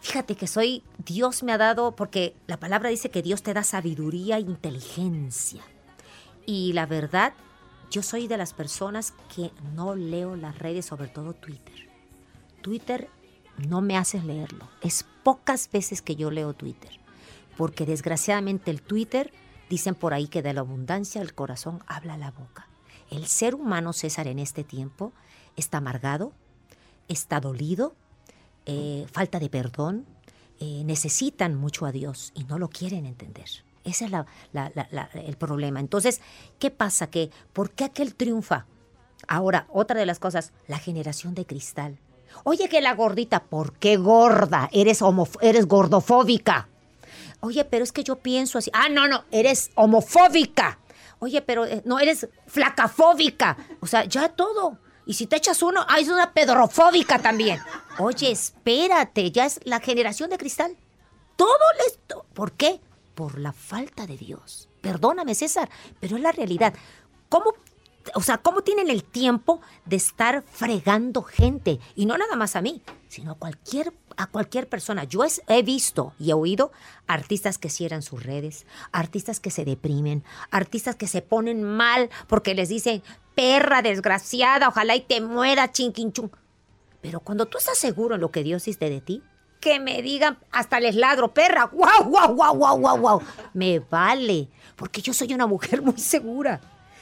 fíjate 0.00 0.36
que 0.36 0.46
soy, 0.46 0.82
Dios 1.04 1.42
me 1.42 1.52
ha 1.52 1.58
dado, 1.58 1.94
porque 1.94 2.34
la 2.46 2.58
palabra 2.58 2.88
dice 2.88 3.10
que 3.10 3.22
Dios 3.22 3.42
te 3.42 3.52
da 3.52 3.62
sabiduría 3.62 4.38
e 4.38 4.40
inteligencia. 4.40 5.62
Y 6.46 6.72
la 6.72 6.86
verdad, 6.86 7.34
yo 7.94 8.02
soy 8.02 8.26
de 8.26 8.36
las 8.36 8.54
personas 8.54 9.14
que 9.36 9.52
no 9.72 9.94
leo 9.94 10.34
las 10.34 10.58
redes, 10.58 10.84
sobre 10.84 11.06
todo 11.06 11.32
Twitter. 11.32 11.88
Twitter 12.60 13.08
no 13.68 13.82
me 13.82 13.96
haces 13.96 14.24
leerlo. 14.24 14.68
Es 14.80 15.04
pocas 15.22 15.70
veces 15.70 16.02
que 16.02 16.16
yo 16.16 16.32
leo 16.32 16.54
Twitter. 16.54 16.90
Porque 17.56 17.86
desgraciadamente 17.86 18.72
el 18.72 18.82
Twitter, 18.82 19.32
dicen 19.70 19.94
por 19.94 20.12
ahí 20.12 20.26
que 20.26 20.42
de 20.42 20.52
la 20.52 20.62
abundancia 20.62 21.22
el 21.22 21.34
corazón 21.34 21.84
habla 21.86 22.16
la 22.16 22.32
boca. 22.32 22.66
El 23.12 23.26
ser 23.26 23.54
humano, 23.54 23.92
César, 23.92 24.26
en 24.26 24.40
este 24.40 24.64
tiempo 24.64 25.12
está 25.54 25.78
amargado, 25.78 26.32
está 27.06 27.38
dolido, 27.38 27.94
eh, 28.66 29.06
falta 29.12 29.38
de 29.38 29.48
perdón, 29.48 30.04
eh, 30.58 30.82
necesitan 30.84 31.54
mucho 31.54 31.86
a 31.86 31.92
Dios 31.92 32.32
y 32.34 32.42
no 32.42 32.58
lo 32.58 32.70
quieren 32.70 33.06
entender. 33.06 33.48
Ese 33.84 34.06
es 34.06 34.12
el 35.14 35.36
problema. 35.36 35.80
Entonces, 35.80 36.20
¿qué 36.58 36.70
pasa? 36.70 37.08
Que, 37.08 37.30
¿Por 37.52 37.70
qué 37.70 37.84
aquel 37.84 38.14
triunfa? 38.14 38.66
Ahora, 39.28 39.66
otra 39.70 40.00
de 40.00 40.06
las 40.06 40.18
cosas, 40.18 40.52
la 40.66 40.78
generación 40.78 41.34
de 41.34 41.46
cristal. 41.46 41.98
Oye, 42.42 42.68
que 42.68 42.80
la 42.80 42.94
gordita, 42.94 43.44
¿por 43.44 43.74
qué 43.74 43.96
gorda? 43.96 44.68
Eres, 44.72 45.00
eres 45.40 45.66
gordofóbica. 45.66 46.68
Oye, 47.40 47.64
pero 47.64 47.84
es 47.84 47.92
que 47.92 48.02
yo 48.02 48.16
pienso 48.16 48.58
así. 48.58 48.70
Ah, 48.72 48.88
no, 48.88 49.06
no, 49.06 49.24
eres 49.30 49.70
homofóbica. 49.74 50.78
Oye, 51.18 51.42
pero 51.42 51.64
eh, 51.66 51.82
no, 51.84 52.00
eres 52.00 52.28
flacafóbica. 52.46 53.56
O 53.80 53.86
sea, 53.86 54.04
ya 54.04 54.30
todo. 54.30 54.78
Y 55.06 55.14
si 55.14 55.26
te 55.26 55.36
echas 55.36 55.62
uno, 55.62 55.84
ah, 55.88 56.00
es 56.00 56.08
una 56.08 56.32
pedrofóbica 56.32 57.18
también. 57.18 57.60
Oye, 57.98 58.30
espérate, 58.30 59.30
ya 59.30 59.44
es 59.46 59.60
la 59.64 59.80
generación 59.80 60.30
de 60.30 60.38
cristal. 60.38 60.76
Todo 61.36 61.58
les... 61.78 61.98
¿Por 62.32 62.52
qué? 62.52 62.80
Por 63.14 63.38
la 63.38 63.52
falta 63.52 64.06
de 64.06 64.16
Dios. 64.16 64.68
Perdóname, 64.80 65.34
César, 65.34 65.70
pero 66.00 66.16
es 66.16 66.22
la 66.22 66.32
realidad. 66.32 66.74
¿Cómo, 67.28 67.54
o 68.14 68.20
sea, 68.20 68.38
cómo 68.38 68.62
tienen 68.62 68.90
el 68.90 69.04
tiempo 69.04 69.60
de 69.86 69.96
estar 69.96 70.42
fregando 70.42 71.22
gente? 71.22 71.80
Y 71.94 72.06
no 72.06 72.18
nada 72.18 72.36
más 72.36 72.56
a 72.56 72.60
mí, 72.60 72.82
sino 73.08 73.32
a 73.32 73.34
cualquier, 73.36 73.94
a 74.16 74.26
cualquier 74.26 74.68
persona. 74.68 75.04
Yo 75.04 75.20
he 75.48 75.62
visto 75.62 76.12
y 76.18 76.30
he 76.30 76.34
oído 76.34 76.72
artistas 77.06 77.58
que 77.58 77.70
cierran 77.70 78.02
sus 78.02 78.22
redes, 78.22 78.66
artistas 78.92 79.40
que 79.40 79.50
se 79.50 79.64
deprimen, 79.64 80.24
artistas 80.50 80.96
que 80.96 81.06
se 81.06 81.22
ponen 81.22 81.62
mal 81.62 82.10
porque 82.26 82.54
les 82.54 82.68
dicen, 82.68 83.02
perra 83.34 83.82
desgraciada, 83.82 84.68
ojalá 84.68 84.96
y 84.96 85.00
te 85.00 85.20
muera, 85.20 85.72
chinquinchun. 85.72 86.30
Pero 87.00 87.20
cuando 87.20 87.46
tú 87.46 87.58
estás 87.58 87.78
seguro 87.78 88.14
en 88.14 88.20
lo 88.20 88.30
que 88.30 88.42
Dios 88.42 88.64
dice 88.64 88.90
de 88.90 89.00
ti, 89.00 89.22
que 89.64 89.80
me 89.80 90.02
digan, 90.02 90.36
hasta 90.52 90.78
les 90.78 90.94
ladro, 90.94 91.32
perra, 91.32 91.64
guau, 91.64 92.04
guau, 92.04 92.34
guau, 92.34 92.54
guau, 92.54 92.78
guau, 92.78 92.98
guau. 92.98 93.22
Me 93.54 93.78
vale, 93.78 94.48
porque 94.76 95.00
yo 95.00 95.14
soy 95.14 95.32
una 95.32 95.46
mujer 95.46 95.80
muy 95.80 95.96
segura. 95.96 96.60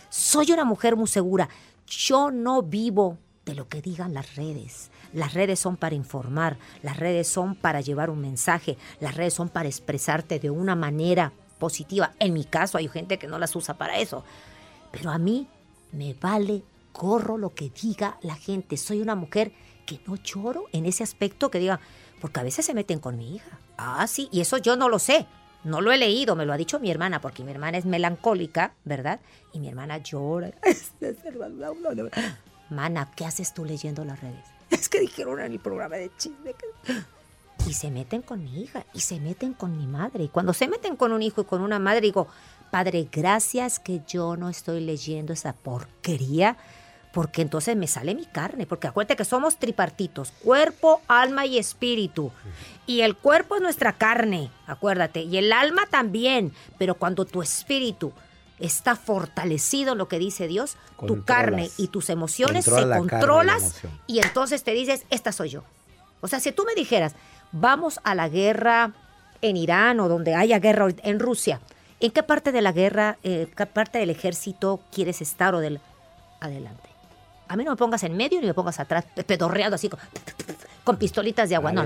Soy 0.08 0.52
una 0.52 0.64
mujer 0.64 0.94
muy 0.94 1.08
segura. 1.08 1.48
Yo 1.88 2.30
no 2.30 2.62
vivo 2.62 3.18
de 3.44 3.56
lo 3.56 3.68
que 3.68 3.82
digan 3.82 4.14
las 4.14 4.36
redes. 4.36 4.92
Las 5.12 5.34
redes 5.34 5.58
son 5.58 5.76
para 5.76 5.96
informar, 5.96 6.56
las 6.82 6.98
redes 6.98 7.26
son 7.26 7.56
para 7.56 7.80
llevar 7.80 8.10
un 8.10 8.20
mensaje, 8.20 8.78
las 9.00 9.16
redes 9.16 9.34
son 9.34 9.48
para 9.48 9.68
expresarte 9.68 10.38
de 10.38 10.50
una 10.50 10.76
manera 10.76 11.32
positiva. 11.58 12.12
En 12.20 12.32
mi 12.32 12.44
caso 12.44 12.78
hay 12.78 12.86
gente 12.86 13.18
que 13.18 13.26
no 13.26 13.40
las 13.40 13.56
usa 13.56 13.74
para 13.74 13.98
eso. 13.98 14.22
Pero 14.92 15.10
a 15.10 15.18
mí 15.18 15.48
me 15.90 16.14
vale 16.14 16.62
corro 16.92 17.38
lo 17.38 17.54
que 17.54 17.70
diga 17.70 18.18
la 18.22 18.36
gente. 18.36 18.76
Soy 18.76 19.00
una 19.00 19.16
mujer 19.16 19.50
que 19.84 19.98
no 20.06 20.14
lloro 20.14 20.66
en 20.72 20.86
ese 20.86 21.02
aspecto 21.02 21.50
que 21.50 21.58
diga, 21.58 21.80
porque 22.22 22.38
a 22.38 22.44
veces 22.44 22.64
se 22.64 22.72
meten 22.72 23.00
con 23.00 23.18
mi 23.18 23.34
hija. 23.34 23.58
Ah, 23.76 24.06
sí, 24.06 24.28
y 24.30 24.40
eso 24.40 24.56
yo 24.56 24.76
no 24.76 24.88
lo 24.88 25.00
sé. 25.00 25.26
No 25.64 25.80
lo 25.80 25.90
he 25.90 25.98
leído, 25.98 26.36
me 26.36 26.46
lo 26.46 26.52
ha 26.52 26.56
dicho 26.56 26.78
mi 26.78 26.88
hermana, 26.88 27.20
porque 27.20 27.42
mi 27.42 27.50
hermana 27.50 27.78
es 27.78 27.84
melancólica, 27.84 28.74
¿verdad? 28.84 29.18
Y 29.52 29.58
mi 29.58 29.68
hermana 29.68 29.98
llora. 29.98 30.52
Mana, 32.70 33.10
¿qué 33.16 33.26
haces 33.26 33.52
tú 33.52 33.64
leyendo 33.64 34.04
las 34.04 34.20
redes? 34.20 34.44
Es 34.70 34.88
que 34.88 35.00
dijeron 35.00 35.40
en 35.40 35.52
el 35.52 35.58
programa 35.58 35.96
de 35.96 36.10
chisme. 36.16 36.54
Y 37.66 37.74
se 37.74 37.92
meten 37.92 38.22
con 38.22 38.42
mi 38.42 38.60
hija 38.60 38.84
y 38.92 39.00
se 39.00 39.20
meten 39.20 39.52
con 39.52 39.76
mi 39.76 39.86
madre. 39.86 40.24
Y 40.24 40.28
cuando 40.28 40.52
se 40.52 40.66
meten 40.66 40.96
con 40.96 41.12
un 41.12 41.22
hijo 41.22 41.42
y 41.42 41.44
con 41.44 41.60
una 41.60 41.78
madre, 41.78 42.00
digo, 42.00 42.26
Padre, 42.72 43.06
gracias 43.12 43.78
que 43.78 44.00
yo 44.06 44.36
no 44.36 44.48
estoy 44.48 44.80
leyendo 44.80 45.32
esa 45.32 45.52
porquería, 45.52 46.56
porque 47.12 47.42
entonces 47.42 47.76
me 47.76 47.86
sale 47.86 48.14
mi 48.14 48.24
carne. 48.24 48.66
Porque 48.66 48.88
acuérdate 48.88 49.16
que 49.16 49.24
somos 49.24 49.58
tripartitos, 49.58 50.32
cuerpo, 50.42 51.02
alma 51.06 51.46
y 51.46 51.58
espíritu. 51.58 52.32
Y 52.86 53.02
el 53.02 53.16
cuerpo 53.16 53.56
es 53.56 53.62
nuestra 53.62 53.92
carne, 53.92 54.50
acuérdate, 54.66 55.20
y 55.22 55.36
el 55.36 55.52
alma 55.52 55.86
también. 55.90 56.52
Pero 56.78 56.94
cuando 56.94 57.24
tu 57.24 57.42
espíritu 57.42 58.12
está 58.58 58.96
fortalecido 58.96 59.92
en 59.92 59.98
lo 59.98 60.08
que 60.08 60.18
dice 60.18 60.48
Dios, 60.48 60.76
tu 61.06 61.24
carne 61.24 61.70
y 61.76 61.88
tus 61.88 62.10
emociones 62.10 62.64
Controla 62.64 62.94
se 62.94 62.98
controlas 63.00 63.62
emoción. 63.62 64.00
y 64.06 64.20
entonces 64.20 64.62
te 64.62 64.72
dices, 64.72 65.04
esta 65.10 65.32
soy 65.32 65.50
yo. 65.50 65.64
O 66.20 66.28
sea, 66.28 66.40
si 66.40 66.52
tú 66.52 66.64
me 66.64 66.74
dijeras, 66.74 67.14
vamos 67.50 68.00
a 68.04 68.14
la 68.14 68.28
guerra 68.28 68.92
en 69.42 69.56
Irán 69.56 70.00
o 70.00 70.08
donde 70.08 70.34
haya 70.34 70.60
guerra 70.60 70.88
en 71.02 71.18
Rusia, 71.18 71.60
¿en 72.00 72.12
qué 72.12 72.22
parte 72.22 72.52
de 72.52 72.62
la 72.62 72.72
guerra, 72.72 73.18
eh, 73.24 73.48
qué 73.56 73.66
parte 73.66 73.98
del 73.98 74.10
ejército 74.10 74.80
quieres 74.92 75.20
estar 75.20 75.54
o 75.54 75.60
del 75.60 75.80
adelante? 76.40 76.91
A 77.52 77.56
mí 77.56 77.64
no 77.64 77.70
me 77.72 77.76
pongas 77.76 78.02
en 78.04 78.16
medio 78.16 78.40
ni 78.40 78.46
me 78.46 78.54
pongas 78.54 78.80
atrás, 78.80 79.04
pe- 79.14 79.24
pedorreando 79.24 79.74
así 79.74 79.88
con, 79.88 80.00
con 80.84 80.96
pistolitas 80.96 81.48
de 81.48 81.56
agua. 81.56 81.70
No. 81.72 81.82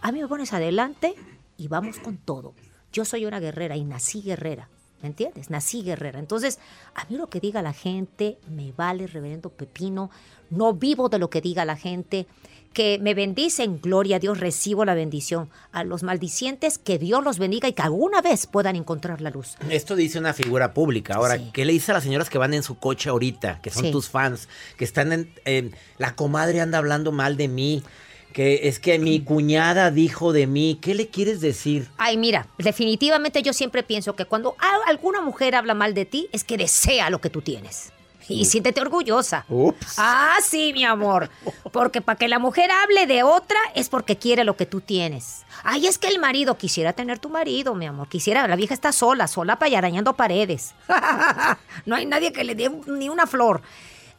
A 0.00 0.12
mí 0.12 0.20
me 0.22 0.28
pones 0.28 0.52
adelante 0.52 1.14
y 1.56 1.68
vamos 1.68 1.98
con 1.98 2.16
todo. 2.16 2.54
Yo 2.92 3.04
soy 3.04 3.26
una 3.26 3.38
guerrera 3.40 3.76
y 3.76 3.84
nací 3.84 4.22
guerrera. 4.22 4.68
¿Me 5.02 5.08
entiendes? 5.08 5.48
Nací 5.48 5.82
guerrera. 5.82 6.18
Entonces, 6.18 6.58
a 6.94 7.04
mí 7.06 7.16
lo 7.16 7.28
que 7.28 7.40
diga 7.40 7.62
la 7.62 7.72
gente 7.72 8.38
me 8.50 8.72
vale, 8.72 9.06
reverendo 9.06 9.48
Pepino. 9.50 10.10
No 10.50 10.74
vivo 10.74 11.08
de 11.08 11.18
lo 11.18 11.30
que 11.30 11.40
diga 11.40 11.64
la 11.64 11.76
gente. 11.76 12.26
Que 12.72 12.98
me 13.00 13.14
bendicen, 13.14 13.80
gloria 13.82 14.16
a 14.16 14.18
Dios, 14.20 14.38
recibo 14.38 14.84
la 14.84 14.94
bendición. 14.94 15.50
A 15.72 15.82
los 15.82 16.04
maldicientes, 16.04 16.78
que 16.78 16.98
Dios 16.98 17.24
los 17.24 17.38
bendiga 17.40 17.66
y 17.68 17.72
que 17.72 17.82
alguna 17.82 18.22
vez 18.22 18.46
puedan 18.46 18.76
encontrar 18.76 19.20
la 19.20 19.30
luz. 19.30 19.56
Esto 19.70 19.96
dice 19.96 20.18
una 20.20 20.32
figura 20.34 20.72
pública. 20.72 21.14
Ahora, 21.14 21.36
Sí. 21.36 21.50
¿qué 21.52 21.64
le 21.64 21.72
dice 21.72 21.90
a 21.90 21.94
las 21.94 22.04
señoras 22.04 22.30
que 22.30 22.38
van 22.38 22.54
en 22.54 22.62
su 22.62 22.78
coche 22.78 23.10
ahorita, 23.10 23.60
que 23.60 23.70
son 23.70 23.86
Sí. 23.86 23.90
tus 23.90 24.08
fans, 24.08 24.48
que 24.76 24.84
están 24.84 25.12
en, 25.12 25.32
en- 25.44 25.74
La 25.98 26.14
comadre 26.14 26.60
anda 26.60 26.78
hablando 26.78 27.10
mal 27.10 27.36
de 27.36 27.48
mí, 27.48 27.82
que 28.32 28.68
es 28.68 28.78
que 28.78 29.00
mi 29.00 29.20
cuñada 29.20 29.90
dijo 29.90 30.32
de 30.32 30.46
mí. 30.46 30.78
¿Qué 30.80 30.94
le 30.94 31.08
quieres 31.08 31.40
decir? 31.40 31.88
Ay, 31.98 32.16
mira, 32.16 32.46
definitivamente 32.58 33.42
yo 33.42 33.52
siempre 33.52 33.82
pienso 33.82 34.14
que 34.14 34.24
cuando 34.26 34.54
alguna 34.86 35.20
mujer 35.20 35.56
habla 35.56 35.74
mal 35.74 35.92
de 35.92 36.04
ti, 36.04 36.28
es 36.32 36.44
que 36.44 36.56
desea 36.56 37.10
lo 37.10 37.20
que 37.20 37.30
tú 37.30 37.42
tienes. 37.42 37.92
Y 38.32 38.44
siéntete 38.44 38.80
orgullosa. 38.80 39.44
Ups. 39.48 39.94
Ah, 39.98 40.36
sí, 40.42 40.72
mi 40.72 40.84
amor. 40.84 41.30
Porque 41.72 42.00
para 42.00 42.18
que 42.18 42.28
la 42.28 42.38
mujer 42.38 42.70
hable 42.70 43.06
de 43.06 43.22
otra 43.22 43.58
es 43.74 43.88
porque 43.88 44.16
quiere 44.16 44.44
lo 44.44 44.56
que 44.56 44.66
tú 44.66 44.80
tienes. 44.80 45.42
Ay, 45.62 45.86
es 45.86 45.98
que 45.98 46.08
el 46.08 46.18
marido 46.18 46.56
quisiera 46.56 46.92
tener 46.92 47.18
tu 47.18 47.28
marido, 47.28 47.74
mi 47.74 47.86
amor. 47.86 48.08
Quisiera, 48.08 48.46
la 48.48 48.56
vieja 48.56 48.74
está 48.74 48.92
sola, 48.92 49.26
sola 49.28 49.56
para 49.58 49.78
arañando 49.78 50.14
paredes. 50.14 50.74
no 51.86 51.96
hay 51.96 52.06
nadie 52.06 52.32
que 52.32 52.44
le 52.44 52.54
dé 52.54 52.70
ni 52.86 53.08
una 53.08 53.26
flor. 53.26 53.62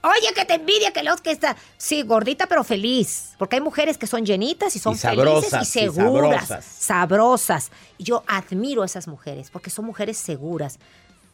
Oye, 0.04 0.34
que 0.34 0.46
te 0.46 0.56
envidia 0.56 0.92
que 0.92 1.04
los 1.04 1.22
que 1.22 1.30
está. 1.32 1.56
Sí, 1.78 2.02
gordita 2.02 2.48
pero 2.48 2.64
feliz. 2.64 3.34
Porque 3.38 3.58
hay 3.58 3.62
mujeres 3.62 4.00
que 4.00 4.08
son 4.08 4.26
llenitas 4.26 4.76
y 4.76 4.80
son 4.80 4.96
Y 4.96 4.98
sabrosas, 4.98 5.52
felices 5.52 5.76
y 5.76 5.80
y 5.80 5.82
seguras. 5.90 6.48
sabrosas. 6.48 6.66
sabrosas. 6.66 7.72
Yo 8.00 8.24
admiro 8.28 8.82
a 8.82 8.86
esas 8.86 9.08
mujeres 9.08 9.52
porque 9.52 9.70
son 9.70 9.86
mujeres 9.86 10.18
seguras. 10.18 10.80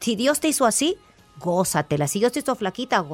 Si 0.01 0.15
Dios 0.17 0.41
te 0.41 0.49
hizo 0.49 0.65
así, 0.65 0.97
gózatela. 1.39 2.07
Si 2.07 2.19
Dios 2.19 2.31
te 2.31 2.39
hizo 2.39 2.55
flaquita, 2.55 3.05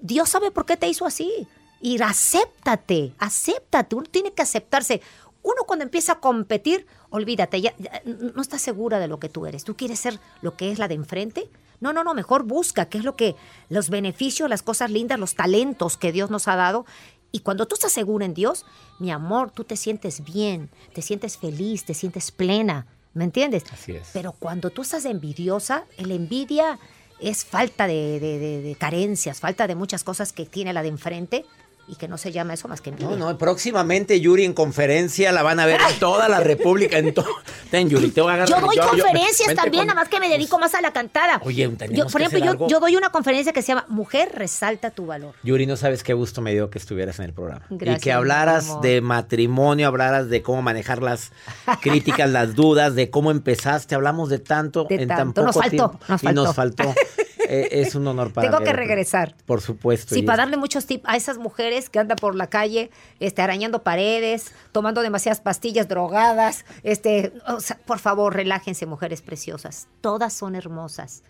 Dios 0.00 0.28
sabe 0.28 0.50
por 0.50 0.66
qué 0.66 0.76
te 0.76 0.88
hizo 0.88 1.06
así. 1.06 1.46
Y 1.80 2.00
acéptate, 2.02 3.14
acéptate. 3.18 3.94
Uno 3.96 4.06
tiene 4.10 4.32
que 4.32 4.42
aceptarse. 4.42 5.00
Uno 5.42 5.64
cuando 5.66 5.84
empieza 5.84 6.12
a 6.12 6.20
competir, 6.20 6.86
olvídate, 7.08 7.60
ya, 7.60 7.74
ya 7.78 8.02
no 8.04 8.42
estás 8.42 8.60
segura 8.60 8.98
de 8.98 9.08
lo 9.08 9.18
que 9.18 9.30
tú 9.30 9.46
eres. 9.46 9.64
¿Tú 9.64 9.74
quieres 9.74 9.98
ser 9.98 10.20
lo 10.42 10.56
que 10.56 10.70
es 10.70 10.78
la 10.78 10.88
de 10.88 10.94
enfrente? 10.94 11.48
No, 11.80 11.94
no, 11.94 12.04
no, 12.04 12.12
mejor 12.12 12.42
busca 12.42 12.86
qué 12.86 12.98
es 12.98 13.04
lo 13.04 13.16
que, 13.16 13.36
los 13.70 13.88
beneficios, 13.88 14.50
las 14.50 14.62
cosas 14.62 14.90
lindas, 14.90 15.18
los 15.18 15.34
talentos 15.34 15.96
que 15.96 16.12
Dios 16.12 16.30
nos 16.30 16.46
ha 16.46 16.56
dado. 16.56 16.84
Y 17.32 17.40
cuando 17.40 17.66
tú 17.66 17.74
estás 17.74 17.92
segura 17.92 18.26
en 18.26 18.34
Dios, 18.34 18.66
mi 18.98 19.10
amor, 19.10 19.50
tú 19.50 19.64
te 19.64 19.76
sientes 19.76 20.22
bien, 20.22 20.68
te 20.94 21.00
sientes 21.00 21.38
feliz, 21.38 21.84
te 21.84 21.94
sientes 21.94 22.30
plena. 22.30 22.86
¿Me 23.14 23.24
entiendes? 23.24 23.64
Así 23.72 23.92
es. 23.92 24.10
Pero 24.12 24.32
cuando 24.32 24.70
tú 24.70 24.82
estás 24.82 25.04
envidiosa, 25.04 25.84
la 25.96 26.14
envidia 26.14 26.78
es 27.22 27.44
falta 27.44 27.86
de, 27.86 28.18
de- 28.20 28.38
de- 28.38 28.62
de 28.62 28.74
carencias, 28.76 29.40
falta 29.40 29.66
de 29.66 29.74
muchas 29.74 30.04
cosas 30.04 30.32
que 30.32 30.46
tiene 30.46 30.72
la 30.72 30.82
de 30.82 30.88
enfrente 30.88 31.44
y 31.90 31.96
que 31.96 32.06
no 32.08 32.16
se 32.18 32.30
llama 32.32 32.54
eso 32.54 32.68
más 32.68 32.80
que 32.80 32.90
envidia. 32.90 33.10
No, 33.10 33.16
no, 33.16 33.36
próximamente 33.38 34.20
Yuri 34.20 34.44
en 34.44 34.52
conferencia 34.52 35.32
la 35.32 35.42
van 35.42 35.58
a 35.60 35.66
ver 35.66 35.80
en 35.90 35.98
toda 35.98 36.28
la 36.28 36.40
República. 36.40 36.98
En 36.98 37.12
to- 37.12 37.24
Ten, 37.70 37.88
Yuri, 37.88 38.10
te 38.10 38.20
voy 38.20 38.30
a 38.30 38.34
agarrar. 38.34 38.60
Yo 38.60 38.66
doy 38.66 38.76
conferencias 38.76 39.54
también, 39.54 39.82
con- 39.82 39.86
nada 39.88 40.00
más 40.00 40.08
que 40.08 40.20
me 40.20 40.28
dedico 40.28 40.58
más 40.58 40.74
a 40.74 40.80
la 40.80 40.92
cantada. 40.92 41.40
Oye, 41.44 41.70
Yo, 41.90 42.06
por 42.06 42.20
ejemplo, 42.20 42.38
yo, 42.44 42.50
algo. 42.52 42.68
yo 42.68 42.80
doy 42.80 42.96
una 42.96 43.10
conferencia 43.10 43.52
que 43.52 43.62
se 43.62 43.68
llama 43.68 43.84
Mujer 43.88 44.30
resalta 44.34 44.90
tu 44.90 45.06
valor. 45.06 45.34
Yuri, 45.42 45.66
no 45.66 45.76
sabes 45.76 46.02
qué 46.02 46.14
gusto 46.14 46.40
me 46.40 46.52
dio 46.52 46.70
que 46.70 46.78
estuvieras 46.78 47.18
en 47.18 47.26
el 47.26 47.32
programa. 47.32 47.66
y 47.70 47.96
que 47.98 48.12
hablaras 48.12 48.80
de 48.82 49.00
matrimonio, 49.00 49.86
hablaras 49.88 50.28
de 50.28 50.42
cómo 50.42 50.62
manejar 50.62 51.02
las 51.02 51.32
críticas, 51.80 52.30
las 52.30 52.54
dudas, 52.54 52.94
de 52.94 53.10
cómo 53.10 53.30
empezaste. 53.30 53.94
Hablamos 53.94 54.28
de 54.30 54.38
tanto 54.38 54.84
De 54.88 54.94
en 54.96 55.08
tan 55.08 55.16
tanto. 55.18 55.34
poco 55.42 55.46
Nos 55.46 55.54
faltó, 55.56 55.70
tiempo. 55.90 55.98
nos 56.08 56.22
Y 56.22 56.26
nos 56.34 56.54
faltó. 56.54 56.94
es 57.70 57.94
un 57.94 58.06
honor 58.06 58.32
para 58.32 58.46
Tengo 58.46 58.60
mí. 58.60 58.66
que 58.66 58.72
regresar. 58.72 59.34
Por 59.46 59.60
supuesto. 59.60 60.14
Sí, 60.14 60.22
para 60.22 60.38
darle 60.44 60.56
muchos 60.56 60.86
tips 60.86 61.04
a 61.06 61.16
esas 61.16 61.38
mujeres 61.38 61.90
que 61.90 61.98
andan 61.98 62.16
por 62.16 62.34
la 62.34 62.48
calle, 62.48 62.90
este, 63.18 63.42
arañando 63.42 63.82
paredes, 63.82 64.52
tomando 64.72 65.02
demasiadas 65.02 65.40
pastillas 65.40 65.88
drogadas, 65.88 66.64
este, 66.82 67.32
o 67.46 67.60
sea, 67.60 67.78
por 67.84 67.98
favor, 67.98 68.34
relájense, 68.34 68.86
mujeres 68.86 69.22
preciosas. 69.22 69.88
Todas 70.00 70.32
son 70.32 70.54
hermosas. 70.54 71.22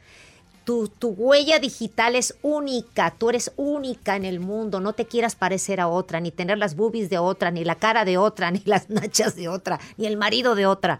Tu, 0.64 0.88
tu 0.88 1.08
huella 1.08 1.58
digital 1.58 2.14
es 2.14 2.36
única, 2.42 3.10
tú 3.12 3.30
eres 3.30 3.50
única 3.56 4.14
en 4.14 4.24
el 4.26 4.40
mundo, 4.40 4.78
no 4.78 4.92
te 4.92 5.06
quieras 5.06 5.34
parecer 5.34 5.80
a 5.80 5.88
otra, 5.88 6.20
ni 6.20 6.30
tener 6.30 6.58
las 6.58 6.76
boobies 6.76 7.08
de 7.08 7.18
otra, 7.18 7.50
ni 7.50 7.64
la 7.64 7.76
cara 7.76 8.04
de 8.04 8.18
otra, 8.18 8.50
ni 8.52 8.62
las 8.66 8.90
nachas 8.90 9.36
de 9.36 9.48
otra, 9.48 9.80
ni 9.96 10.06
el 10.06 10.16
marido 10.16 10.54
de 10.54 10.66
otra. 10.66 10.98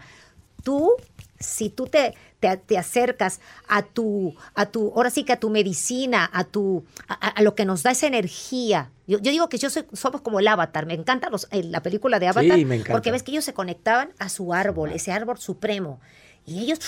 Tú, 0.63 0.91
si 1.39 1.69
tú 1.69 1.85
te, 1.87 2.15
te, 2.41 2.57
te 2.57 2.77
acercas 2.77 3.39
a 3.69 3.83
tu, 3.83 4.35
a 4.55 4.65
tu, 4.65 4.91
ahora 4.95 5.09
sí 5.09 5.23
que 5.23 5.31
a 5.31 5.39
tu 5.39 5.49
medicina, 5.49 6.29
a 6.33 6.43
tu, 6.43 6.83
a, 7.07 7.41
lo 7.41 7.55
que 7.55 7.63
nos 7.63 7.83
da 7.83 7.91
esa 7.91 8.07
energía. 8.07 8.89
Yo, 9.07 9.19
yo 9.19 9.31
digo 9.31 9.47
que 9.47 9.57
yo 9.57 9.69
soy, 9.69 9.85
somos 9.93 10.19
como 10.21 10.39
el 10.41 10.47
avatar, 10.49 10.85
me 10.85 10.93
encanta 10.95 11.29
los, 11.29 11.47
eh, 11.51 11.63
la 11.63 11.81
película 11.81 12.19
de 12.19 12.27
Avatar, 12.27 12.57
Sí, 12.57 12.65
me 12.65 12.75
encanta. 12.75 12.91
porque 12.93 13.11
ves 13.11 13.23
que 13.23 13.31
ellos 13.31 13.45
se 13.45 13.53
conectaban 13.53 14.09
a 14.19 14.27
su 14.27 14.53
árbol, 14.53 14.91
ese 14.91 15.11
árbol 15.13 15.37
supremo, 15.37 16.01
y 16.45 16.59
ellos 16.63 16.79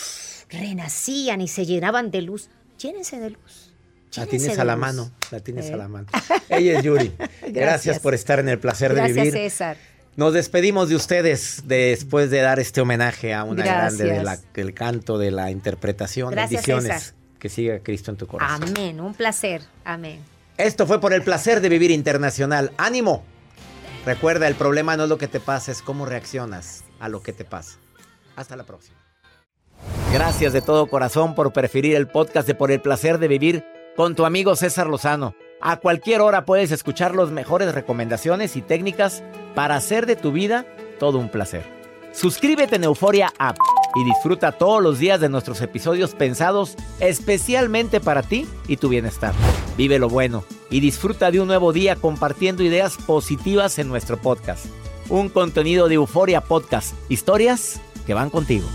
renacían 0.49 1.39
y 1.41 1.47
se 1.47 1.65
llenaban 1.65 2.11
de 2.11 2.21
luz. 2.23 2.49
Llénense 2.79 3.19
de 3.19 3.29
luz. 3.29 3.69
La 4.15 4.25
tienes 4.27 4.59
a 4.59 4.63
la 4.63 4.75
mano, 4.75 5.11
la 5.31 5.39
tienes 5.39 5.69
Eh. 5.69 5.73
a 5.73 5.77
la 5.77 5.87
mano. 5.87 6.07
Ella 6.49 6.77
es 6.77 6.83
Yuri. 6.83 7.11
Gracias. 7.17 7.53
Gracias. 7.53 7.99
por 7.99 8.13
estar 8.13 8.39
en 8.39 8.49
el 8.49 8.59
placer 8.59 8.93
Gracias, 8.93 9.15
de 9.15 9.21
vivir. 9.23 9.33
César. 9.33 9.77
Nos 10.15 10.33
despedimos 10.33 10.89
de 10.89 10.95
ustedes 10.95 11.63
después 11.65 12.29
de 12.29 12.41
dar 12.41 12.59
este 12.59 12.81
homenaje 12.81 13.33
a 13.33 13.43
una 13.43 13.63
grande 13.63 14.03
de 14.05 14.23
la- 14.23 14.37
del 14.53 14.73
canto, 14.73 15.17
de 15.17 15.31
la 15.31 15.49
interpretación. 15.49 16.31
Gracias, 16.31 16.65
Bendiciones. 16.67 17.03
César. 17.03 17.15
Que 17.39 17.49
siga 17.49 17.79
Cristo 17.79 18.11
en 18.11 18.17
tu 18.17 18.27
corazón. 18.27 18.63
Amén, 18.69 19.01
un 19.01 19.13
placer. 19.15 19.63
Amén. 19.83 20.19
Esto 20.57 20.85
fue 20.85 21.01
por 21.01 21.13
el 21.13 21.23
placer 21.23 21.61
de 21.61 21.69
vivir 21.69 21.89
internacional. 21.91 22.71
¡Ánimo! 22.77 23.23
Recuerda, 24.05 24.47
el 24.47 24.55
problema 24.55 24.95
no 24.95 25.03
es 25.03 25.09
lo 25.09 25.17
que 25.17 25.27
te 25.27 25.39
pasa, 25.39 25.71
es 25.71 25.81
cómo 25.81 26.05
reaccionas 26.05 26.83
a 26.99 27.09
lo 27.09 27.21
que 27.23 27.33
te 27.33 27.43
pasa. 27.43 27.79
Hasta 28.35 28.55
la 28.55 28.63
próxima. 28.65 28.97
Gracias 30.13 30.53
de 30.53 30.61
todo 30.61 30.87
corazón 30.87 31.33
por 31.35 31.51
preferir 31.53 31.95
el 31.95 32.07
podcast 32.07 32.47
de 32.47 32.53
Por 32.55 32.71
el 32.71 32.81
placer 32.81 33.17
de 33.17 33.27
vivir 33.27 33.65
con 33.95 34.15
tu 34.15 34.25
amigo 34.25 34.55
César 34.55 34.87
Lozano. 34.87 35.35
A 35.59 35.77
cualquier 35.77 36.21
hora 36.21 36.45
puedes 36.45 36.71
escuchar 36.71 37.15
las 37.15 37.29
mejores 37.31 37.73
recomendaciones 37.73 38.55
y 38.55 38.61
técnicas 38.61 39.23
para 39.55 39.75
hacer 39.75 40.05
de 40.05 40.15
tu 40.15 40.31
vida 40.31 40.65
todo 40.99 41.19
un 41.19 41.29
placer. 41.29 41.63
Suscríbete 42.11 42.75
en 42.75 42.83
Euforia 42.83 43.33
App 43.39 43.57
y 43.95 44.03
disfruta 44.03 44.51
todos 44.51 44.81
los 44.81 44.99
días 44.99 45.19
de 45.19 45.29
nuestros 45.29 45.61
episodios 45.61 46.15
pensados 46.15 46.75
especialmente 46.99 47.99
para 47.99 48.23
ti 48.23 48.47
y 48.67 48.77
tu 48.77 48.89
bienestar. 48.89 49.33
Vive 49.77 49.99
lo 49.99 50.09
bueno 50.09 50.43
y 50.69 50.79
disfruta 50.79 51.31
de 51.31 51.39
un 51.39 51.47
nuevo 51.47 51.73
día 51.73 51.95
compartiendo 51.95 52.63
ideas 52.63 52.97
positivas 52.97 53.79
en 53.79 53.87
nuestro 53.87 54.17
podcast. 54.17 54.65
Un 55.09 55.29
contenido 55.29 55.87
de 55.87 55.95
Euforia 55.95 56.41
Podcast. 56.41 56.95
Historias 57.09 57.81
que 58.05 58.13
van 58.13 58.29
contigo. 58.29 58.67